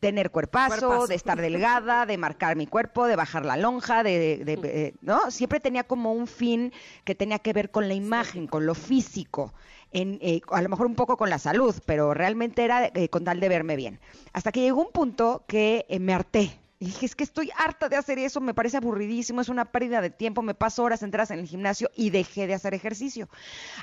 [0.00, 1.06] tener cuerpazo, Cuerpazo.
[1.06, 5.30] de estar delgada, de marcar mi cuerpo, de bajar la lonja, de, de- eh, ¿no?
[5.30, 6.72] Siempre tenía como un fin
[7.04, 9.54] que tenía que ver con la imagen, con lo físico,
[9.92, 13.24] en, eh, a lo mejor un poco con la salud, pero realmente era eh, con
[13.24, 13.98] tal de verme bien.
[14.32, 16.58] Hasta que llegó un punto que eh, me harté.
[16.78, 20.02] Y dije, es que estoy harta de hacer eso, me parece aburridísimo, es una pérdida
[20.02, 23.30] de tiempo, me paso horas enteras en el gimnasio y dejé de hacer ejercicio.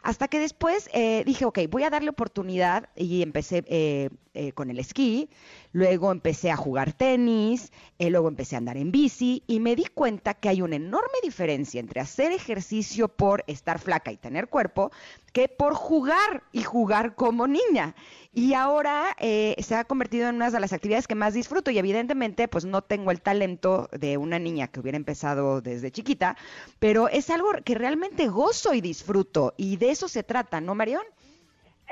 [0.04, 4.70] Hasta que después eh, dije, ok, voy a darle oportunidad y empecé eh, eh, con
[4.70, 5.28] el esquí,
[5.74, 9.86] luego empecé a jugar tenis, eh, luego empecé a andar en bici y me di
[9.86, 14.92] cuenta que hay una enorme diferencia entre hacer ejercicio por estar flaca y tener cuerpo
[15.34, 17.96] que por jugar y jugar como niña.
[18.34, 21.78] Y ahora eh, se ha convertido en una de las actividades que más disfruto y
[21.80, 26.38] evidentemente pues no tengo el talento de una niña que hubiera empezado desde chiquita,
[26.80, 31.04] pero es algo que realmente gozo y disfruto y de eso se trata, ¿no, Marión?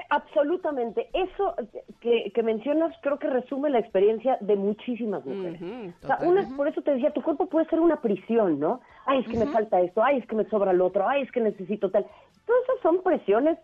[0.10, 1.10] Absolutamente.
[1.14, 1.56] Eso
[2.00, 5.62] que, que mencionas creo que resume la experiencia de muchísimas mujeres.
[5.62, 6.28] Ujú, O sea, total.
[6.28, 8.82] una, por eso te decía, tu cuerpo puede ser una prisión, ¿no?
[9.06, 11.32] Ay, es que me falta esto, ay, es que me sobra lo otro, ay, es
[11.32, 12.06] que necesito tal.
[12.46, 13.58] Todas esas son presiones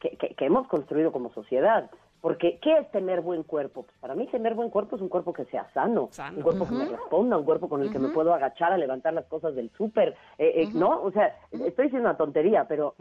[0.00, 1.90] que, que, que hemos construido como sociedad.
[2.22, 3.82] Porque, ¿qué es tener buen cuerpo?
[3.84, 6.38] Pues para mí tener buen cuerpo es un cuerpo que sea sano, Sano.
[6.38, 9.12] un cuerpo que me responda, un cuerpo con el que me puedo agachar a levantar
[9.14, 11.02] las cosas del súper, eh, eh, ¿no?
[11.02, 12.94] O sea, estoy diciendo una tontería, pero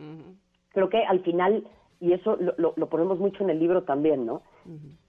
[0.73, 1.65] creo que al final,
[1.99, 4.41] y eso lo, lo- lo ponemos mucho en el libro también, ¿no?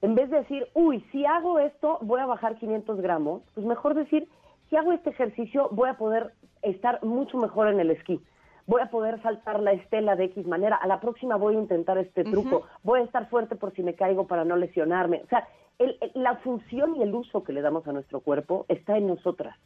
[0.03, 3.95] En vez de decir, uy, si hago esto, voy a bajar 500 gramos, pues mejor
[3.95, 4.29] decir,
[4.71, 6.33] si hago este ejercicio, voy a poder
[6.63, 8.21] estar mucho mejor en el esquí.
[8.67, 10.75] Voy a poder saltar la estela de X manera.
[10.77, 12.67] A la próxima voy a intentar este truco.
[12.83, 15.23] Voy a estar fuerte por si me caigo para no lesionarme.
[15.25, 15.47] O sea,
[15.79, 19.07] el- el- la función y el uso que le damos a nuestro cuerpo está en
[19.07, 19.57] nosotras.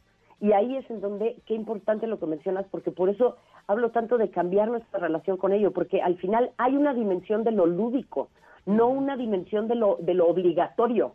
[0.41, 3.37] Y ahí es en donde, qué importante lo que mencionas, porque por eso
[3.67, 7.51] hablo tanto de cambiar nuestra relación con ello, porque al final hay una dimensión de
[7.51, 8.29] lo lúdico,
[8.65, 11.13] no una dimensión de lo, de lo obligatorio.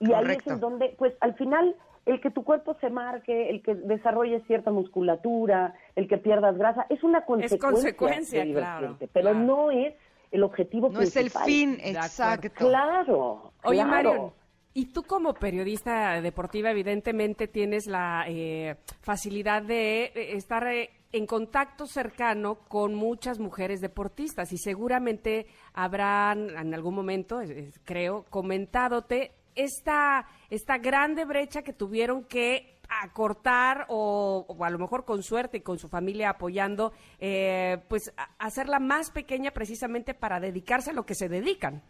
[0.00, 3.62] Y ahí es en donde, pues al final, el que tu cuerpo se marque, el
[3.62, 9.30] que desarrolles cierta musculatura, el que pierdas grasa, es una consecuencia, consecuencia, de claro, pero
[9.30, 9.38] claro.
[9.38, 9.94] no es
[10.32, 11.44] el objetivo No es el principal.
[11.44, 12.48] fin, exacto.
[12.54, 13.90] Claro, Oye, claro.
[13.90, 14.32] Marion,
[14.74, 21.26] y tú como periodista deportiva, evidentemente tienes la eh, facilidad de eh, estar eh, en
[21.26, 29.32] contacto cercano con muchas mujeres deportistas y seguramente habrán en algún momento, eh, creo, comentadote
[29.54, 35.60] esta, esta grande brecha que tuvieron que acortar o, a lo mejor con suerte y
[35.60, 41.14] con su familia apoyando, eh, pues hacerla más pequeña precisamente para dedicarse a lo que
[41.14, 41.82] se dedican.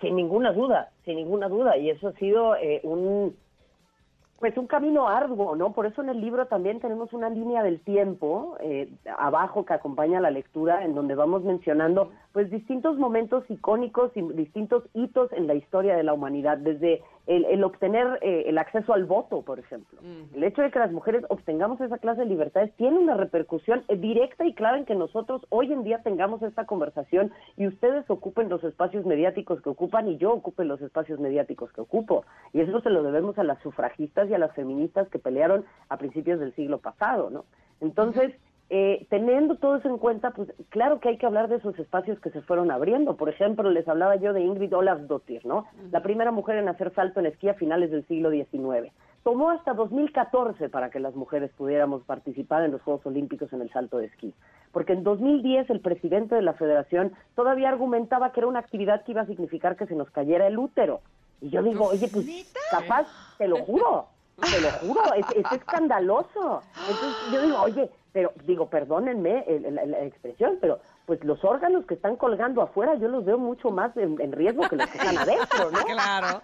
[0.00, 1.76] Sin ninguna duda, sin ninguna duda.
[1.76, 3.34] Y eso ha sido eh, un,
[4.42, 5.72] pues un camino arduo, ¿no?
[5.72, 10.20] Por eso en el libro también tenemos una línea del tiempo eh, abajo que acompaña
[10.20, 15.54] la lectura, en donde vamos mencionando, pues distintos momentos icónicos y distintos hitos en la
[15.54, 19.98] historia de la humanidad, desde el, el obtener eh, el acceso al voto, por ejemplo.
[20.34, 23.96] El hecho de que las mujeres obtengamos esa clase de libertades tiene una repercusión eh,
[23.96, 28.48] directa y clara en que nosotros hoy en día tengamos esta conversación y ustedes ocupen
[28.48, 32.24] los espacios mediáticos que ocupan y yo ocupe los espacios mediáticos que ocupo.
[32.52, 35.96] Y eso se lo debemos a las sufragistas y a las feministas que pelearon a
[35.98, 37.44] principios del siglo pasado, ¿no?
[37.80, 38.32] Entonces,
[38.74, 42.18] eh, teniendo todo eso en cuenta, pues claro que hay que hablar de esos espacios
[42.20, 43.18] que se fueron abriendo.
[43.18, 45.66] Por ejemplo, les hablaba yo de Ingrid Olavsdottir, ¿no?
[45.90, 48.90] La primera mujer en hacer salto en esquí a finales del siglo XIX.
[49.24, 53.70] Tomó hasta 2014 para que las mujeres pudiéramos participar en los Juegos Olímpicos en el
[53.70, 54.32] salto de esquí.
[54.72, 59.12] Porque en 2010 el presidente de la federación todavía argumentaba que era una actividad que
[59.12, 61.02] iba a significar que se nos cayera el útero.
[61.42, 62.24] Y yo digo, oye, pues
[62.70, 63.06] capaz,
[63.36, 64.06] te lo juro,
[64.40, 66.62] te lo juro, es, es escandaloso.
[66.88, 71.86] Entonces yo digo, oye, pero digo, perdónenme el- el- la expresión, pero pues los órganos
[71.86, 74.98] que están colgando afuera yo los veo mucho más en, en riesgo que los que
[74.98, 75.78] están adentro, ¿no?
[75.84, 76.40] Claro.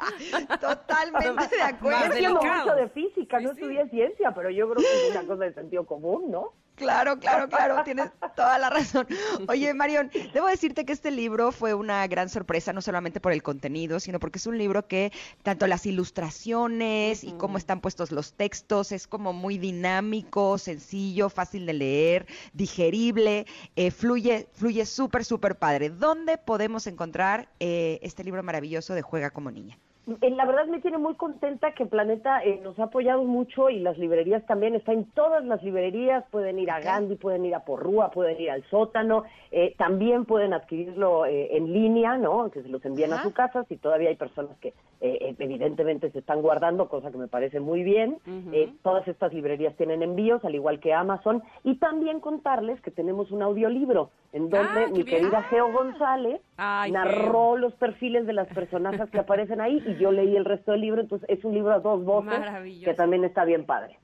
[0.60, 2.04] Totalmente de Yo acuerdo.
[2.06, 5.54] entiendo mucho de física, no estudié ciencia, pero yo creo que es una cosa de
[5.54, 6.52] sentido común, ¿no?
[6.78, 9.06] Claro, claro, claro, tienes toda la razón.
[9.48, 13.42] Oye, Marión, debo decirte que este libro fue una gran sorpresa, no solamente por el
[13.42, 15.12] contenido, sino porque es un libro que
[15.42, 21.66] tanto las ilustraciones y cómo están puestos los textos es como muy dinámico, sencillo, fácil
[21.66, 25.90] de leer, digerible, eh, fluye, fluye súper, súper padre.
[25.90, 29.78] ¿Dónde podemos encontrar eh, este libro maravilloso de Juega como niña?
[30.22, 33.78] Eh, La verdad me tiene muy contenta que Planeta eh, nos ha apoyado mucho y
[33.80, 37.64] las librerías también, está en todas las librerías, pueden ir a Gandhi, pueden ir a
[37.64, 42.50] Porrúa, pueden ir al sótano, eh, también pueden adquirirlo eh, en línea, ¿no?
[42.50, 46.10] Que se los envíen a su casa, si todavía hay personas que eh, eh, evidentemente
[46.10, 48.18] se están guardando, cosa que me parece muy bien.
[48.52, 53.30] Eh, todas estas librerías tienen envíos, al igual que Amazon, y también contarles que tenemos
[53.30, 55.06] un audiolibro en donde Ah, mi bien.
[55.06, 60.10] querida Geo González Ay, narró los perfiles de las personajes que aparecen ahí y yo
[60.12, 62.40] leí el resto del libro, entonces es un libro a dos voces
[62.84, 63.98] que también está bien padre.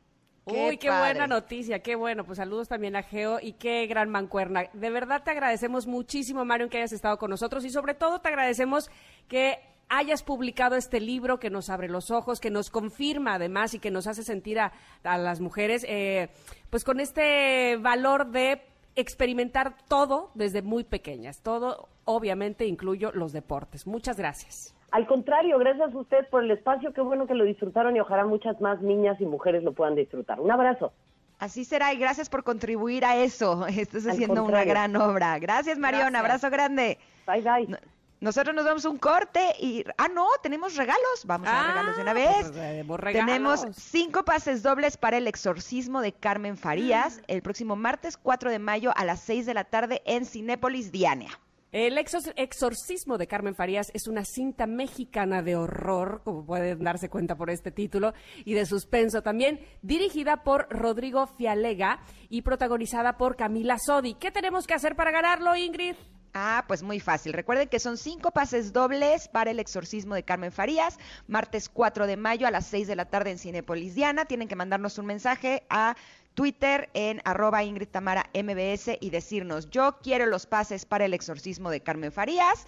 [0.46, 1.12] Qué Uy, qué padre.
[1.14, 2.24] buena noticia, qué bueno.
[2.24, 4.64] Pues saludos también a Geo y qué gran mancuerna.
[4.74, 8.28] De verdad te agradecemos muchísimo, Mario, que hayas estado con nosotros y sobre todo te
[8.28, 8.90] agradecemos
[9.26, 9.58] que
[9.88, 13.90] hayas publicado este libro que nos abre los ojos, que nos confirma además y que
[13.90, 14.72] nos hace sentir a,
[15.02, 16.28] a las mujeres, eh,
[16.70, 18.62] pues con este valor de
[18.96, 21.40] experimentar todo desde muy pequeñas.
[21.40, 23.86] Todo, obviamente, incluyo los deportes.
[23.86, 24.74] Muchas gracias.
[24.90, 28.24] Al contrario, gracias a usted por el espacio, qué bueno que lo disfrutaron y ojalá
[28.26, 30.40] muchas más niñas y mujeres lo puedan disfrutar.
[30.40, 30.92] Un abrazo.
[31.40, 33.66] Así será y gracias por contribuir a eso.
[33.68, 35.38] Estás Al haciendo una gran obra.
[35.40, 36.12] Gracias, Marión.
[36.12, 36.24] Gracias.
[36.24, 36.98] Abrazo grande.
[37.26, 37.78] Bye, bye.
[38.24, 39.84] No- Nosotros nos damos un corte y...
[39.98, 41.24] Ah, no, tenemos regalos.
[41.24, 42.52] Vamos a Ah, regalos de una pues, vez.
[42.52, 43.26] tenemos regalos.
[43.26, 48.58] Tenemos cinco pases dobles para el exorcismo de Carmen Farías el próximo martes 4 de
[48.58, 51.26] mayo a las 6 de la tarde en Cinépolis Diana.
[51.70, 57.08] El exor- exorcismo de Carmen Farías es una cinta mexicana de horror, como pueden darse
[57.10, 58.14] cuenta por este título,
[58.44, 61.98] y de suspenso también, dirigida por Rodrigo Fialega
[62.28, 64.14] y protagonizada por Camila Sodi.
[64.14, 65.96] ¿Qué tenemos que hacer para ganarlo, Ingrid?
[66.36, 67.32] Ah, pues muy fácil.
[67.32, 72.16] Recuerden que son cinco pases dobles para el exorcismo de Carmen Farías, martes 4 de
[72.16, 74.24] mayo a las 6 de la tarde en Cinepolis Diana.
[74.24, 75.94] Tienen que mandarnos un mensaje a
[76.34, 81.70] Twitter en arroba Ingrid Tamara MBS y decirnos, yo quiero los pases para el exorcismo
[81.70, 82.66] de Carmen Farías.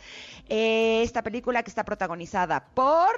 [0.48, 3.14] Eh, esta película que está protagonizada por,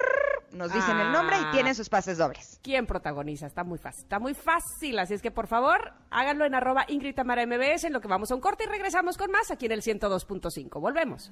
[0.51, 1.51] nos dicen el nombre y Ah.
[1.51, 2.59] tienen sus pases dobles.
[2.63, 3.45] ¿Quién protagoniza?
[3.45, 7.13] Está muy fácil, está muy fácil, así es que por favor háganlo en arroba Ingrid
[7.15, 9.73] Tamara MBS, en lo que vamos a un corte y regresamos con más aquí en
[9.73, 10.79] el 102.5.
[10.81, 11.31] Volvemos.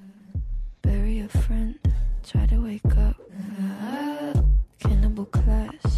[0.84, 1.76] Bury a friend,
[2.22, 3.16] try to wake up.
[4.78, 5.97] Cannibal class,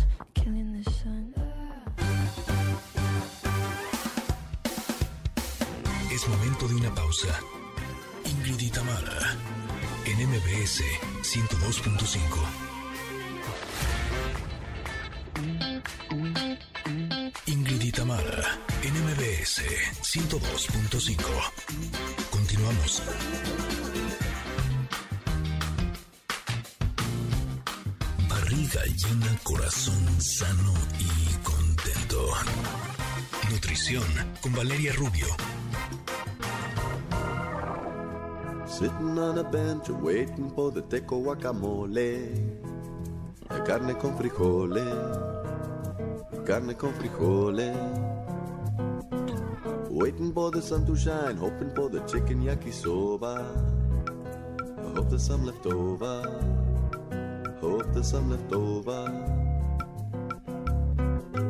[6.28, 7.40] Momento de una pausa.
[8.24, 9.36] Ingrid y Tamara,
[10.04, 10.82] en MBS
[11.22, 12.20] 102.5.
[17.46, 19.62] Ingrid y Tamara, en MBS
[20.02, 21.16] 102.5.
[22.30, 23.02] Continuamos.
[28.28, 32.28] Barriga llena, corazón sano y contento.
[33.50, 34.04] Nutrición
[34.42, 35.26] con Valeria Rubio.
[38.80, 42.32] Sitting on a bench waiting for the teco guacamole.
[43.50, 44.88] La carne con frijoles.
[46.46, 47.76] Carne con frijoles.
[49.90, 53.44] Waiting for the sun to shine, hoping for the chicken yakisoba.
[54.78, 56.22] I hope there's some left over.
[57.60, 59.12] Hope there's some left over.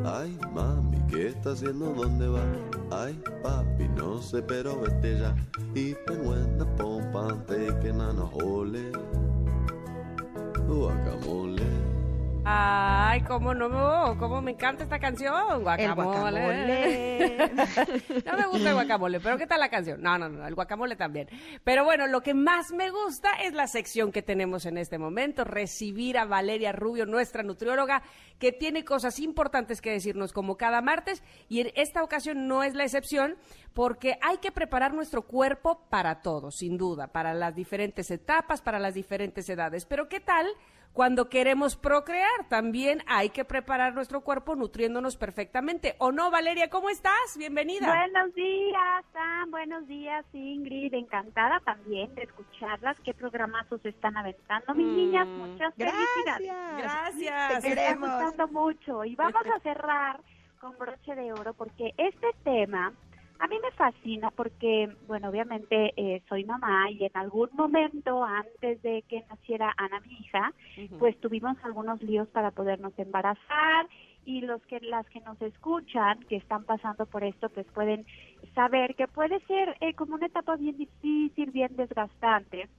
[0.03, 1.93] Ay, mami, ¿qué está haciendo?
[1.93, 2.80] ¿Dónde va?
[2.91, 5.33] Ay, papi, no sé, pero vete ya.
[5.75, 8.91] Even when the pompa taking on a hole.
[10.67, 11.90] Guacamole,
[12.43, 16.09] Ay, cómo no, cómo me encanta esta canción, guacamole.
[16.09, 17.37] guacamole.
[18.25, 20.01] no me gusta el guacamole, pero ¿qué tal la canción?
[20.01, 21.29] No, no, no, el guacamole también.
[21.63, 25.43] Pero bueno, lo que más me gusta es la sección que tenemos en este momento,
[25.43, 28.01] recibir a Valeria Rubio, nuestra nutrióloga,
[28.39, 32.73] que tiene cosas importantes que decirnos como cada martes y en esta ocasión no es
[32.73, 33.35] la excepción
[33.75, 38.79] porque hay que preparar nuestro cuerpo para todo, sin duda, para las diferentes etapas, para
[38.79, 39.85] las diferentes edades.
[39.85, 40.47] Pero ¿qué tal?
[40.93, 45.95] Cuando queremos procrear, también hay que preparar nuestro cuerpo nutriéndonos perfectamente.
[45.99, 46.69] ¿O no, Valeria?
[46.69, 47.37] ¿Cómo estás?
[47.37, 47.87] Bienvenida.
[47.87, 49.51] Buenos días, Sam.
[49.51, 50.93] Buenos días, Ingrid.
[50.93, 52.97] Encantada también de escucharlas.
[53.05, 55.27] ¿Qué programazos están aventando, mis Mm, niñas?
[55.29, 56.51] Muchas felicidades.
[56.77, 57.63] Gracias.
[57.63, 59.05] Te está gustando mucho.
[59.05, 60.19] Y vamos a cerrar
[60.59, 62.91] con broche de oro porque este tema
[63.41, 68.79] a mí me fascina porque, bueno, obviamente eh, soy mamá y en algún momento antes
[68.83, 70.53] de que naciera Ana, mi hija,
[70.99, 73.87] pues tuvimos algunos líos para podernos embarazar
[74.25, 78.05] y los que las que nos escuchan que están pasando por esto pues pueden
[78.53, 82.69] saber que puede ser eh, como una etapa bien difícil, bien desgastante.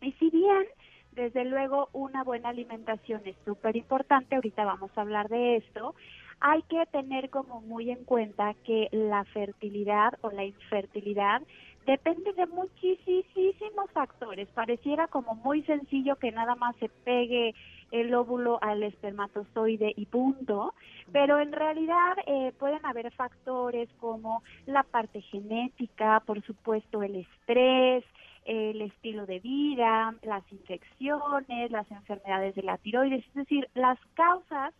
[0.00, 0.66] Y si bien
[1.12, 5.94] desde luego una buena alimentación es súper importante, ahorita vamos a hablar de esto,
[6.40, 11.42] hay que tener como muy en cuenta que la fertilidad o la infertilidad
[11.86, 14.48] depende de muchísimos factores.
[14.48, 17.54] Pareciera como muy sencillo que nada más se pegue
[17.90, 20.74] el óvulo al espermatozoide y punto,
[21.12, 28.04] pero en realidad eh, pueden haber factores como la parte genética, por supuesto el estrés,
[28.44, 34.72] el estilo de vida, las infecciones, las enfermedades de la tiroides, es decir, las causas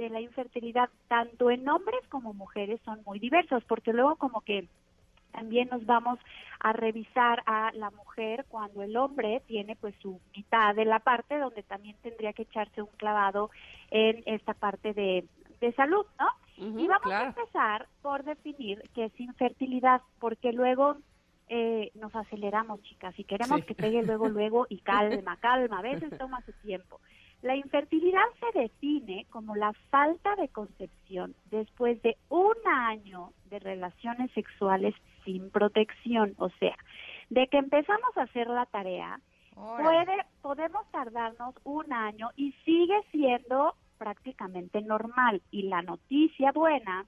[0.00, 4.68] de la infertilidad tanto en hombres como mujeres son muy diversas, porque luego como que
[5.30, 6.18] también nos vamos
[6.58, 11.38] a revisar a la mujer cuando el hombre tiene pues su mitad de la parte
[11.38, 13.50] donde también tendría que echarse un clavado
[13.90, 15.26] en esta parte de,
[15.60, 16.26] de salud, ¿no?
[16.56, 17.24] Y vamos claro.
[17.24, 20.96] a empezar por definir qué es infertilidad, porque luego
[21.48, 23.66] eh, nos aceleramos, chicas, y queremos Sí.
[23.66, 27.00] que pegue luego, luego y calma, calma, a veces toma su tiempo.
[27.42, 34.30] La infertilidad se define como la falta de concepción después de un año de relaciones
[34.32, 34.94] sexuales
[35.24, 36.76] sin protección, o sea,
[37.30, 39.20] de que empezamos a hacer la tarea,
[39.54, 45.42] puede, podemos tardarnos un año y sigue siendo prácticamente normal.
[45.50, 47.06] Y la noticia buena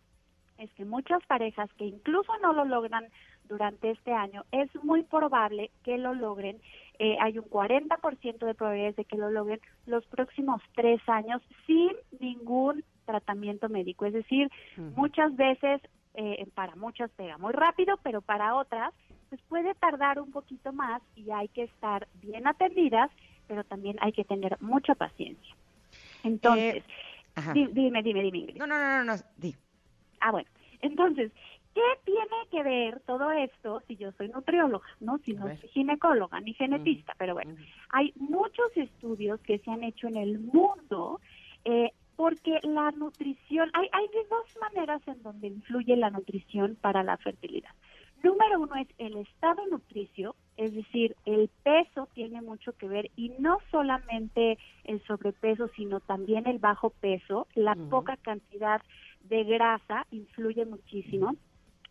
[0.58, 3.04] es que muchas parejas que incluso no lo logran
[3.48, 6.60] durante este año, es muy probable que lo logren.
[7.04, 11.90] Eh, hay un 40% de probabilidades de que lo logren los próximos tres años sin
[12.20, 14.06] ningún tratamiento médico.
[14.06, 14.48] Es decir,
[14.94, 15.80] muchas veces,
[16.14, 18.94] eh, para muchas pega muy rápido, pero para otras,
[19.30, 23.10] pues puede tardar un poquito más y hay que estar bien atendidas,
[23.48, 25.56] pero también hay que tener mucha paciencia.
[26.22, 26.84] Entonces,
[27.34, 28.58] Eh, dime, dime, dime, Ingrid.
[28.58, 29.56] No, no, no, no, no, di.
[30.20, 30.48] Ah, bueno.
[30.82, 31.32] Entonces,
[31.74, 35.18] ¿qué tiene que ver todo esto si yo soy nutrióloga, no?
[35.18, 37.56] Si no soy ginecóloga ni genetista, pero bueno,
[37.90, 41.20] hay muchos estudios que se han hecho en el mundo
[41.64, 47.02] eh, porque la nutrición, hay, hay de dos maneras en donde influye la nutrición para
[47.02, 47.70] la fertilidad.
[48.22, 53.30] Número uno es el estado nutricio, es decir, el peso tiene mucho que ver y
[53.40, 58.80] no solamente el sobrepeso, sino también el bajo peso, la poca cantidad
[59.24, 61.34] de grasa influye muchísimo.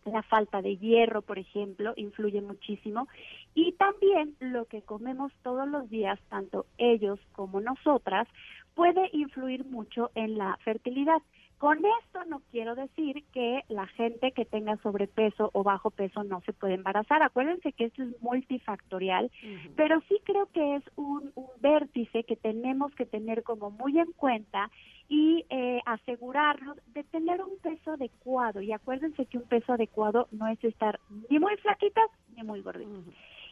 [0.04, 3.08] La falta de hierro, por ejemplo, influye muchísimo.
[3.54, 8.26] Y también lo que comemos todos los días, tanto ellos como nosotras,
[8.74, 11.22] puede influir mucho en la fertilidad.
[11.62, 16.40] Con esto no quiero decir que la gente que tenga sobrepeso o bajo peso no
[16.40, 17.22] se puede embarazar.
[17.22, 19.30] Acuérdense que esto es multifactorial,
[19.76, 24.10] pero sí creo que es un, un vértice que tenemos que tener como muy en
[24.10, 24.72] cuenta
[25.12, 28.62] y eh, asegurarnos de tener un peso adecuado.
[28.62, 30.98] Y acuérdense que un peso adecuado no es estar
[31.28, 33.04] ni muy flaquitas ni muy gorditas.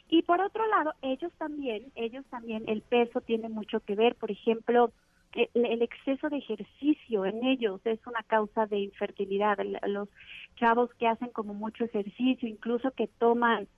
[0.08, 4.30] Y por otro lado, ellos también, ellos también, el peso tiene mucho que ver, por
[4.30, 4.90] ejemplo,
[5.34, 9.58] el, el exceso de ejercicio en ellos es una causa de infertilidad.
[9.86, 10.08] Los
[10.56, 13.68] chavos que hacen como mucho ejercicio, incluso que toman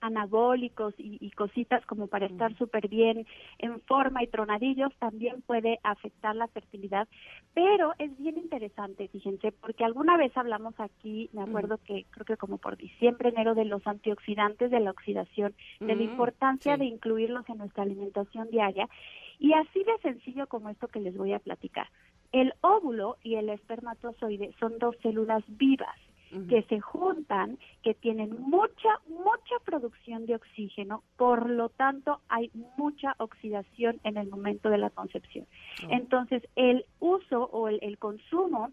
[0.00, 3.26] anabólicos y, y cositas como para estar súper bien
[3.58, 7.08] en forma y tronadillos también puede afectar la fertilidad,
[7.54, 12.36] pero es bien interesante, fíjense, porque alguna vez hablamos aquí, me acuerdo que creo que
[12.36, 16.80] como por diciembre, enero, de los antioxidantes de la oxidación, de la importancia sí.
[16.80, 18.88] de incluirlos en nuestra alimentación diaria,
[19.38, 21.88] y así de sencillo como esto que les voy a platicar.
[22.32, 25.96] El óvulo y el espermatozoide son dos células vivas
[26.48, 33.14] que se juntan, que tienen mucha, mucha producción de oxígeno, por lo tanto hay mucha
[33.18, 35.46] oxidación en el momento de la concepción.
[35.84, 35.88] Oh.
[35.90, 38.70] Entonces, el uso o el, el consumo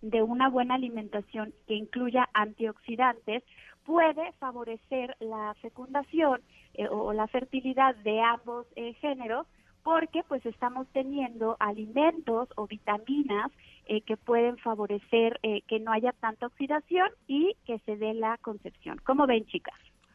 [0.00, 3.42] de una buena alimentación que incluya antioxidantes
[3.84, 6.40] puede favorecer la fecundación
[6.74, 9.46] eh, o, o la fertilidad de ambos eh, géneros
[9.82, 13.50] porque pues estamos teniendo alimentos o vitaminas
[13.86, 18.38] eh, que pueden favorecer eh, que no haya tanta oxidación y que se dé la
[18.38, 19.00] concepción.
[19.04, 19.74] ¿Cómo ven, chicas?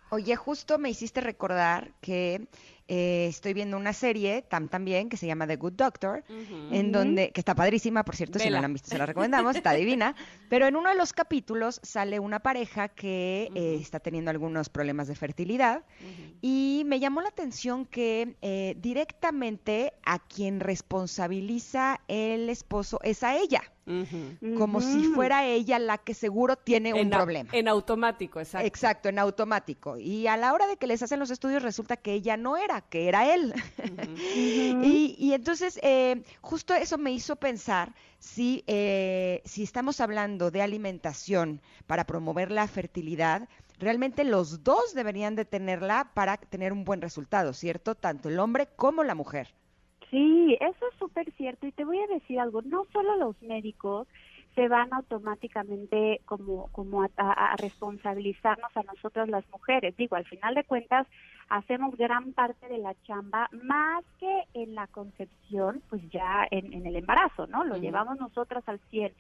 [0.09, 2.47] Oye, justo me hiciste recordar que
[2.87, 6.23] eh, estoy viendo una serie tam, también que se llama The Good Doctor,
[6.71, 9.55] en donde, que está padrísima, por cierto, si no la han visto se la recomendamos,
[9.55, 10.15] está divina,
[10.49, 15.07] pero en uno de los capítulos sale una pareja que eh, está teniendo algunos problemas
[15.07, 15.83] de fertilidad
[16.41, 23.37] y me llamó la atención que eh, directamente a quien responsabiliza el esposo es a
[23.37, 23.61] ella,
[24.57, 27.49] como si fuera ella la que seguro tiene un En problema.
[27.53, 28.67] En automático, exacto.
[28.67, 29.97] Exacto, en automático.
[29.97, 32.76] Y a la hora de que les hacen los estudios resulta que ella no era,
[32.81, 33.53] que era él.
[34.83, 40.61] y, y entonces eh, justo eso me hizo pensar si, eh, si estamos hablando de
[40.61, 43.47] alimentación para promover la fertilidad,
[43.79, 47.95] realmente los dos deberían de tenerla para tener un buen resultado, ¿cierto?
[47.95, 49.53] Tanto el hombre como la mujer.
[50.09, 54.07] Sí, eso es súper cierto y te voy a decir algo, no solo los médicos
[54.57, 59.95] se van automáticamente como, como a, a- a responsabilizarnos a nosotras las mujeres.
[59.97, 61.05] Digo, al final de cuentas
[61.49, 66.87] hacemos gran parte de la chamba más que en la concepción, pues ya en, en
[66.87, 67.63] el embarazo, ¿no?
[67.65, 69.13] Lo llevamos nosotras al 100.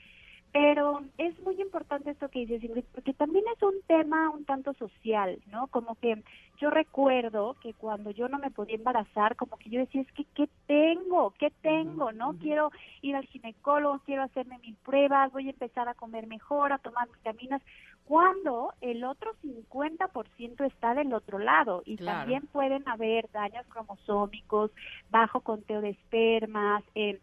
[0.53, 4.73] Pero es muy importante esto que dices, Ingrid, porque también es un tema un tanto
[4.73, 5.67] social, ¿no?
[5.67, 6.23] Como que
[6.59, 10.25] yo recuerdo que cuando yo no me podía embarazar, como que yo decía, es que,
[10.33, 11.31] ¿qué tengo?
[11.37, 12.11] ¿Qué tengo?
[12.11, 12.33] ¿No?
[12.39, 12.71] Quiero
[13.01, 17.07] ir al ginecólogo, quiero hacerme mil pruebas, voy a empezar a comer mejor, a tomar
[17.09, 17.61] vitaminas,
[18.05, 22.19] cuando el otro 50% está del otro lado y Claro.
[22.19, 24.71] también pueden haber daños cromosómicos,
[25.09, 27.19] bajo conteo de espermas, eh,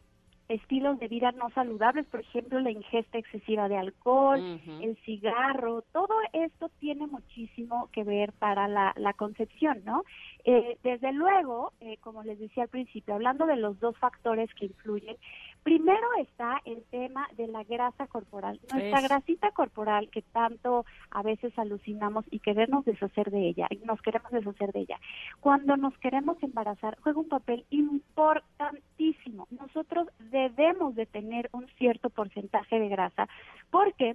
[0.48, 6.14] estilos de vida no saludables, por ejemplo, la ingesta excesiva de alcohol, el cigarro, todo
[6.32, 10.04] esto tiene muchísimo que ver para la, la concepción, ¿no?
[10.44, 14.66] Eh, desde luego, eh, como les decía al principio, hablando de los dos factores que
[14.66, 15.16] influyen,
[15.64, 18.60] primero está el tema de la grasa corporal.
[18.70, 24.00] Nuestra grasita corporal que tanto a veces alucinamos y queremos deshacer de ella, y nos
[24.02, 25.00] queremos deshacer de ella.
[25.40, 29.48] Cuando nos queremos embarazar, juega un papel importantísimo.
[29.50, 33.26] Nosotros debemos de tener un cierto porcentaje de grasa
[33.70, 34.14] porque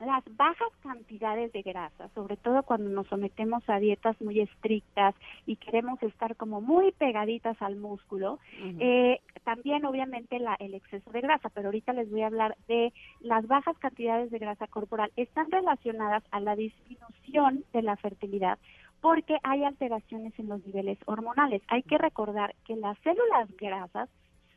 [0.00, 5.14] las bajas cantidades de grasa, sobre todo cuando nos sometemos a dietas muy estrictas
[5.46, 8.38] y queremos estar como muy pegaditas al músculo,
[8.78, 12.92] eh, también obviamente la, el exceso de grasa, pero ahorita les voy a hablar de
[13.20, 18.58] las bajas cantidades de grasa corporal, están relacionadas a la disminución de la fertilidad
[19.00, 21.62] porque hay alteraciones en los niveles hormonales.
[21.68, 24.08] Hay que recordar que las células grasas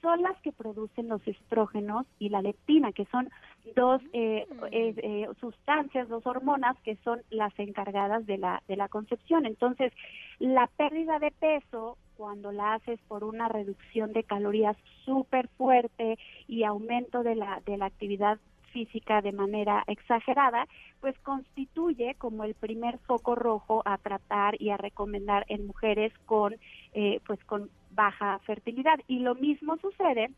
[0.01, 3.30] son las que producen los estrógenos y la leptina, que son
[3.75, 9.45] dos eh, eh, sustancias, dos hormonas que son las encargadas de la, de la concepción.
[9.45, 9.93] Entonces,
[10.39, 16.17] la pérdida de peso, cuando la haces por una reducción de calorías súper fuerte
[16.47, 18.39] y aumento de la, de la actividad
[18.71, 20.67] física de manera exagerada,
[20.99, 26.55] pues constituye como el primer foco rojo a tratar y a recomendar en mujeres con,
[26.93, 28.99] eh, pues con baja fertilidad.
[29.07, 30.31] Y lo mismo sucede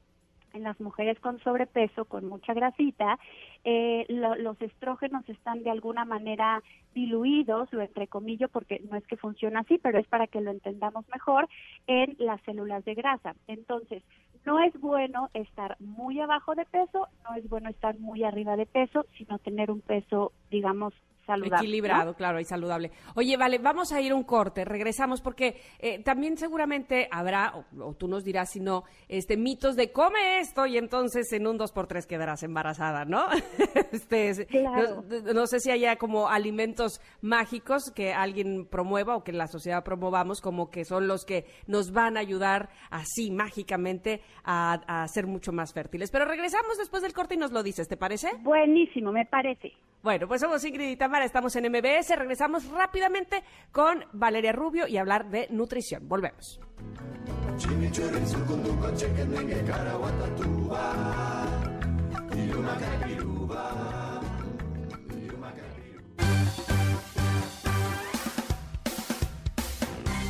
[0.54, 3.20] en las mujeres con sobrepeso, con mucha grasita,
[3.64, 6.62] eh, lo- los estrógenos están de alguna manera
[6.94, 11.06] diluidos, lo entrecomillo porque no es que funcione así, pero es para que lo entendamos
[11.10, 11.48] mejor,
[11.88, 13.36] en las células de grasa.
[13.48, 14.04] Entonces,
[14.46, 18.66] no es bueno estar muy abajo de peso, no es bueno estar muy arriba de
[18.66, 20.94] peso, sino tener un peso, digamos,
[21.26, 21.50] saludable.
[21.50, 21.58] ¿no?
[21.58, 22.91] Equilibrado, claro, y saludable.
[23.16, 27.66] Oye, vale, vamos a ir a un corte, regresamos porque eh, también seguramente habrá, o,
[27.90, 31.58] o tú nos dirás si no, este mitos de come esto y entonces en un
[31.58, 33.26] 2x3 quedarás embarazada, ¿no?
[33.91, 35.04] este, Claro.
[35.08, 39.84] no, no sé si haya como alimentos mágicos que alguien promueva o que la sociedad
[39.84, 45.28] promovamos como que son los que nos van a ayudar así mágicamente a, a ser
[45.28, 46.12] mucho más fértiles.
[46.12, 48.32] Pero regresamos después del corte y nos lo dices, ¿te parece?
[48.41, 49.72] Buenísimo, me parece.
[50.02, 54.98] Bueno, pues somos Ingrid y Tamara, estamos en MBS, regresamos rápidamente con Valeria Rubio y
[54.98, 56.07] hablar de nutrición.
[56.07, 56.60] Volvemos.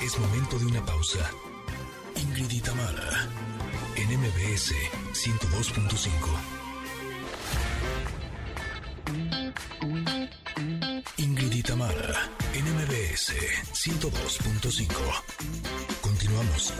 [0.01, 1.29] Es momento de una pausa.
[2.15, 3.27] Ingrid y Tamara,
[3.95, 4.73] en MBS
[5.13, 6.63] 102.5.
[11.63, 13.33] Tamara en MBS
[13.71, 15.23] 102.5.
[16.01, 16.73] Continuamos.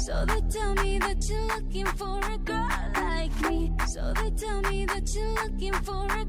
[0.00, 3.72] So they tell me that you're looking for a girl like me.
[3.86, 6.24] So they tell me that you're looking for a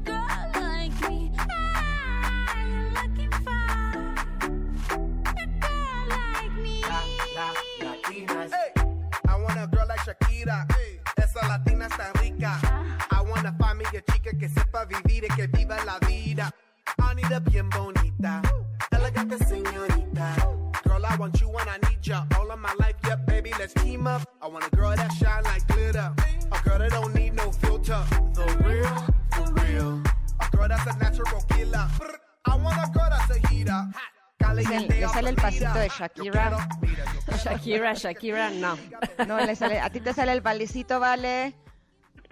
[14.84, 16.50] vivir y que viva la vida.
[16.98, 18.42] I need a bien bonita,
[18.90, 20.34] elegante señorita.
[20.84, 22.96] Girl, I want you and I need ya all of my life.
[23.06, 24.22] Yep, baby, let's team up.
[24.42, 26.12] I want a girl that shine like glitter.
[26.52, 28.04] A girl that don't need no filter.
[28.34, 28.96] The real,
[29.32, 30.02] for real.
[30.40, 31.88] A girl that's a natural killer.
[32.44, 33.88] I want a girl that's a heater.
[34.56, 36.68] Dicen, le sale el pasito de Shakira.
[37.42, 38.76] Shakira, Shakira, no.
[39.26, 41.54] No, le sale, a ti te sale el balecito, ¿vale?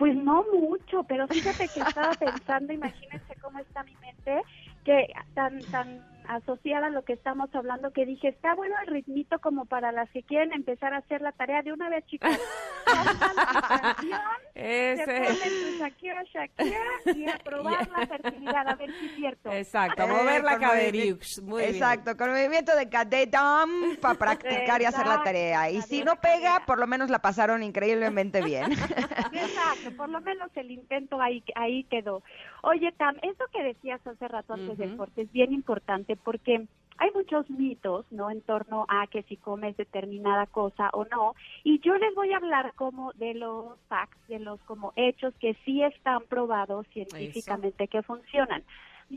[0.02, 4.42] Pues no mucho, pero fíjate que estaba pensando, imagínense cómo está mi mente,
[4.84, 6.00] que tan tan
[6.36, 10.10] asociada a lo que estamos hablando que dije, está bueno el ritmito como para las
[10.10, 12.38] que quieren empezar a hacer la tarea de una vez, chicas.
[14.54, 15.04] Se Ese.
[15.04, 16.78] ponen su Shakira, Shakira
[17.16, 19.50] y a probar la fertilidad, a ver si es cierto.
[19.50, 21.74] Exacto, Eh, mover la movimiento- Muy bien.
[21.74, 25.70] Exacto, con movimiento de cadetón para practicar y hacer la tarea.
[25.70, 28.72] Y si no pega, por lo menos la pasaron increíblemente bien.
[28.72, 32.22] Exacto, por lo menos el intento ahí, ahí quedó.
[32.62, 34.98] Oye, Tam, eso que decías hace rato antes del Ujú.
[34.98, 36.68] corte es bien importante porque
[36.98, 38.30] hay muchos mitos, ¿no?
[38.30, 41.34] En torno a que si comes determinada cosa o no.
[41.64, 45.54] Y yo les voy a hablar como de los facts, de los como hechos que
[45.64, 48.62] sí están probados científicamente que funcionan.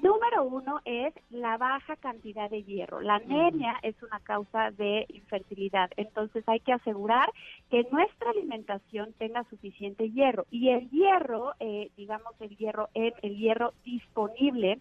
[0.04, 3.00] Número uno es la baja cantidad de hierro.
[3.00, 7.32] La anemia es una causa de infertilidad, entonces hay que asegurar
[7.70, 10.46] que nuestra alimentación tenga suficiente hierro.
[10.52, 14.80] Y el hierro, eh, digamos el hierro, el hierro disponible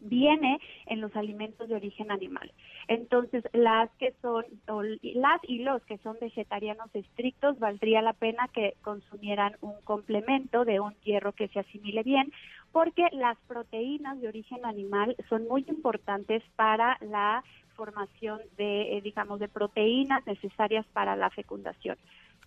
[0.00, 2.52] viene en los alimentos de origen animal.
[2.88, 4.44] Entonces, las que son,
[5.02, 10.80] las y los que son vegetarianos estrictos, valdría la pena que consumieran un complemento de
[10.80, 12.32] un hierro que se asimile bien,
[12.72, 17.42] porque las proteínas de origen animal son muy importantes para la
[17.74, 21.96] formación de, eh, digamos, de proteínas necesarias para la fecundación.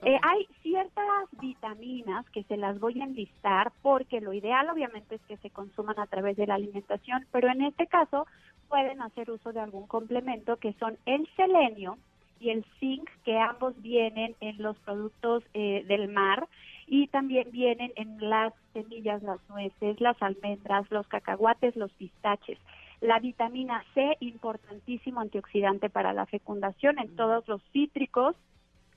[0.05, 5.21] Eh, hay ciertas vitaminas que se las voy a enlistar porque lo ideal obviamente es
[5.21, 8.27] que se consuman a través de la alimentación, pero en este caso
[8.67, 11.97] pueden hacer uso de algún complemento que son el selenio
[12.41, 16.49] y el zinc, que ambos vienen en los productos eh, del mar
[16.88, 22.57] y también vienen en las semillas, las nueces, las almendras, los cacahuates, los pistaches.
[22.99, 28.35] La vitamina C, importantísimo antioxidante para la fecundación en todos los cítricos,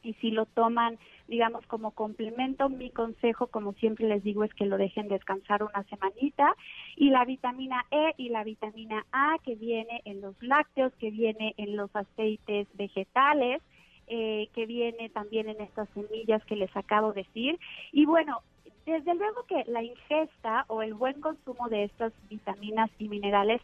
[0.07, 4.65] y si lo toman, digamos, como complemento, mi consejo, como siempre les digo, es que
[4.65, 6.55] lo dejen descansar una semanita.
[6.97, 11.55] Y la vitamina E y la vitamina A que viene en los lácteos, que viene
[11.57, 13.61] en los aceites vegetales,
[14.07, 17.59] eh, que viene también en estas semillas que les acabo de decir.
[17.91, 18.43] Y bueno,
[18.87, 23.61] desde luego que la ingesta o el buen consumo de estas vitaminas y minerales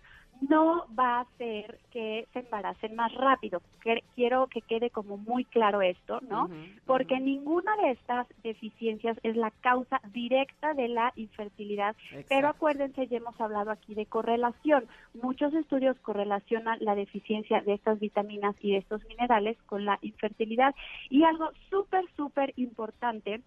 [0.49, 3.63] no va a hacer que se embaracen más rápido.
[4.15, 6.49] Quiero que quede como muy claro esto, ¿no?
[6.87, 11.95] Porque ninguna de estas deficiencias es la causa directa de la infertilidad.
[12.29, 14.87] Pero acuérdense, ya hemos hablado aquí de correlación.
[15.15, 20.75] Muchos estudios correlacionan la deficiencia de estas vitaminas y de estos minerales con la infertilidad.
[21.09, 23.41] Y algo súper, súper importante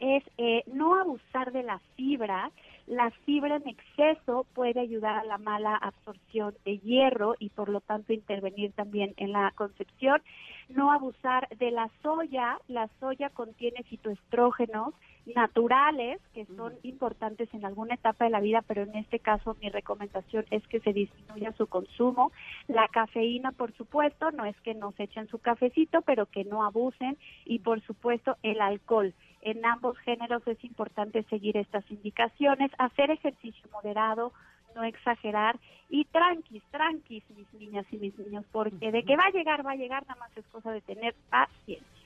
[0.00, 2.50] es eh, no abusar de la fibra.
[2.88, 7.82] La fibra en exceso puede ayudar a la mala absorción de hierro y por lo
[7.82, 10.22] tanto intervenir también en la concepción.
[10.70, 12.58] No abusar de la soya.
[12.66, 14.94] La soya contiene fitoestrógenos
[15.34, 19.68] naturales que son importantes en alguna etapa de la vida, pero en este caso mi
[19.68, 22.32] recomendación es que se disminuya su consumo.
[22.68, 26.64] La cafeína, por supuesto, no es que no se echen su cafecito, pero que no
[26.64, 29.12] abusen y por supuesto el alcohol.
[29.50, 34.30] En ambos géneros es importante seguir estas indicaciones, hacer ejercicio moderado,
[34.74, 35.58] no exagerar
[35.88, 39.72] y tranquis, tranquis, mis niñas y mis niños, porque de que va a llegar, va
[39.72, 41.97] a llegar, nada más es cosa de tener paciencia.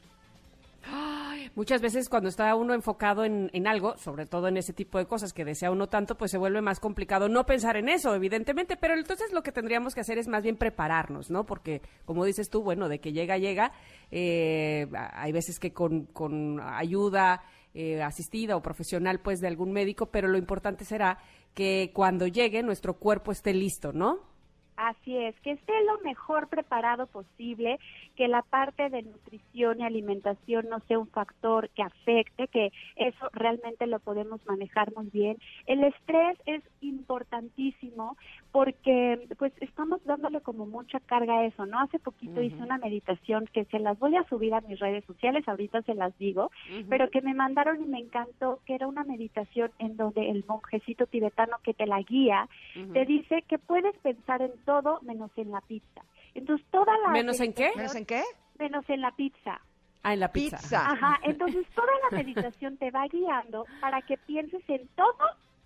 [1.55, 5.07] Muchas veces cuando está uno enfocado en, en algo, sobre todo en ese tipo de
[5.07, 8.77] cosas que desea uno tanto, pues se vuelve más complicado no pensar en eso, evidentemente,
[8.77, 11.45] pero entonces lo que tendríamos que hacer es más bien prepararnos, ¿no?
[11.45, 13.73] Porque, como dices tú, bueno, de que llega, llega,
[14.11, 17.43] eh, hay veces que con, con ayuda
[17.75, 21.19] eh, asistida o profesional, pues, de algún médico, pero lo importante será
[21.55, 24.33] que cuando llegue nuestro cuerpo esté listo, ¿no?
[24.77, 27.79] Así es, que esté lo mejor preparado posible,
[28.23, 33.29] que la parte de nutrición y alimentación no sea un factor que afecte, que eso
[33.33, 35.39] realmente lo podemos manejar muy bien.
[35.67, 38.17] El estrés es importantísimo
[38.53, 41.81] porque pues estamos dándole como mucha carga a eso, ¿no?
[41.81, 45.49] Hace poquito hice una meditación que se las voy a subir a mis redes sociales,
[45.49, 46.53] ahorita se las digo,
[46.89, 51.07] pero que me mandaron y me encantó, que era una meditación en donde el monjecito
[51.07, 52.49] tibetano que te la guía
[52.93, 56.03] te dice que puedes pensar en todo menos en la pizza.
[56.35, 57.71] Entonces toda la ¿Menos en qué?
[57.77, 58.23] ¿Menos en qué?
[58.59, 59.61] Menos en la pizza.
[60.03, 60.91] Ah, en la pizza.
[60.91, 65.15] Ajá, entonces toda la meditación te va guiando para que pienses en todo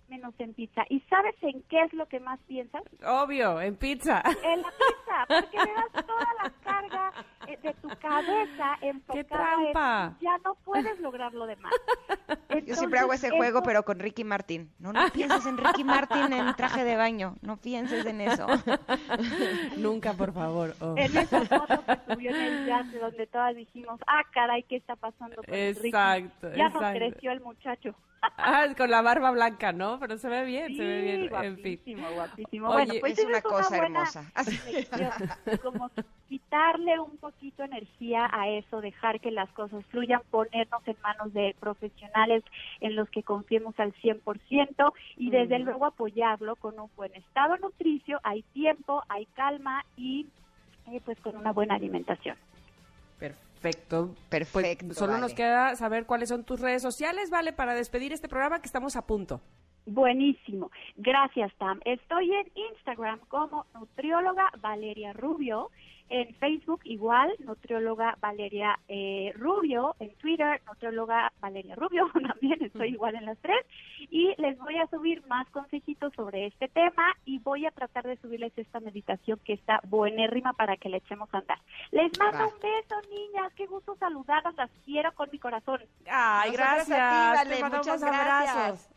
[0.09, 0.83] menos en pizza.
[0.89, 2.83] ¿Y sabes en qué es lo que más piensas?
[3.05, 4.21] Obvio, en pizza.
[4.43, 7.11] En la pizza, porque le das toda la carga
[7.47, 10.05] eh, de tu cabeza enfocada trampa!
[10.19, 11.71] en ya no puedes lograr lo demás.
[12.65, 14.69] Yo siempre hago ese juego, pero con Ricky Martin.
[14.79, 17.35] No, no pienses en Ricky Martin en traje de baño.
[17.41, 18.47] No pienses en eso.
[19.77, 20.75] Nunca, por favor.
[20.79, 20.95] oh.
[20.97, 24.95] En esa foto que subió en el jazz, donde todas dijimos, ah, caray, ¿qué está
[24.95, 25.87] pasando con el Ricky?
[25.87, 26.99] Exacto, Ya no exacto.
[26.99, 27.95] creció el muchacho.
[28.39, 29.99] Ah, con la barba blanca, ¿no?
[29.99, 31.21] Pero se ve bien, se ve bien.
[31.43, 31.79] En fin.
[31.79, 32.69] guapísimo, guapísimo.
[32.69, 34.31] Oye, bueno, pues es una cosa hermosa.
[35.61, 35.89] como
[36.29, 41.55] quitarle un poquito energía a eso, dejar que las cosas fluyan, ponernos en manos de
[41.59, 42.43] profesionales
[42.79, 45.63] en los que confiemos al 100% y desde Mm.
[45.63, 50.27] luego apoyarlo con un buen estado nutricio, hay tiempo, hay calma y
[50.91, 52.37] eh, pues con una buena alimentación.
[53.17, 54.15] Perfecto.
[54.29, 54.85] Perfecto.
[54.87, 57.53] Pues solo nos queda saber cuáles son tus redes sociales, ¿vale?
[57.53, 59.41] Para despedir este programa que estamos a punto.
[59.87, 60.69] Buenísimo.
[60.97, 61.79] Gracias, Tam.
[61.85, 65.71] Estoy en Instagram como nutrióloga Valeria Rubio,
[66.09, 73.15] en Facebook igual, nutrióloga Valeria eh, Rubio, en Twitter, nutrióloga Valeria Rubio, también estoy igual
[73.15, 73.65] en las tres,
[74.09, 78.17] y les voy a subir más consejitos sobre este tema y voy a tratar de
[78.17, 81.59] subirles esta meditación que está buenérrima para que le echemos a andar.
[81.91, 82.45] Les mando Va.
[82.47, 85.81] un beso, niñas, qué gusto saludarlas, las quiero con mi corazón.
[86.09, 86.99] Ay, gracias.
[86.99, 88.55] a ti, Vale, muchas abrazos.
[88.55, 88.96] gracias.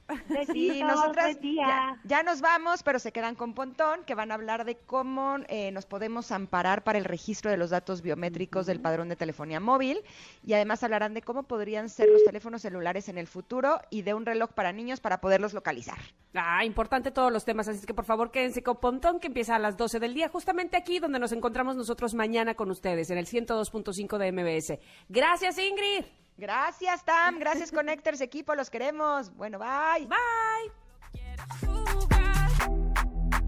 [0.52, 4.64] Sí, nosotras ya, ya nos vamos, pero se quedan con Pontón, que van a hablar
[4.64, 9.08] de cómo eh, nos podemos amparar para el registro de los datos biométricos del padrón
[9.08, 10.00] de telefonía móvil
[10.44, 14.14] y además hablarán de cómo podrían ser los teléfonos celulares en el futuro y de
[14.14, 15.98] un reloj para niños para poderlos localizar.
[16.34, 19.56] Ah, importante todos los temas, así es que por favor quédense con Pontón, que empieza
[19.56, 23.18] a las 12 del día, justamente aquí donde nos encontramos nosotros mañana con ustedes, en
[23.18, 24.78] el 102.5 de MBS.
[25.08, 26.04] Gracias, Ingrid.
[26.36, 27.38] Gracias, Tam.
[27.38, 28.54] Gracias, Connectors equipo.
[28.54, 29.34] Los queremos.
[29.36, 30.06] Bueno, bye.
[30.06, 30.72] Bye.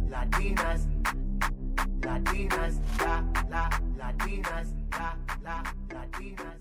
[0.08, 0.88] Latinas,
[2.02, 6.56] latinas, la, la, latinas, la, la, latinas.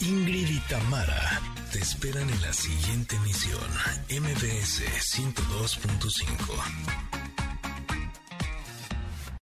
[0.00, 1.40] Ingrid y Tamara
[1.72, 3.68] te esperan en la siguiente emisión,
[4.08, 4.82] MBS
[5.16, 7.07] 102.5.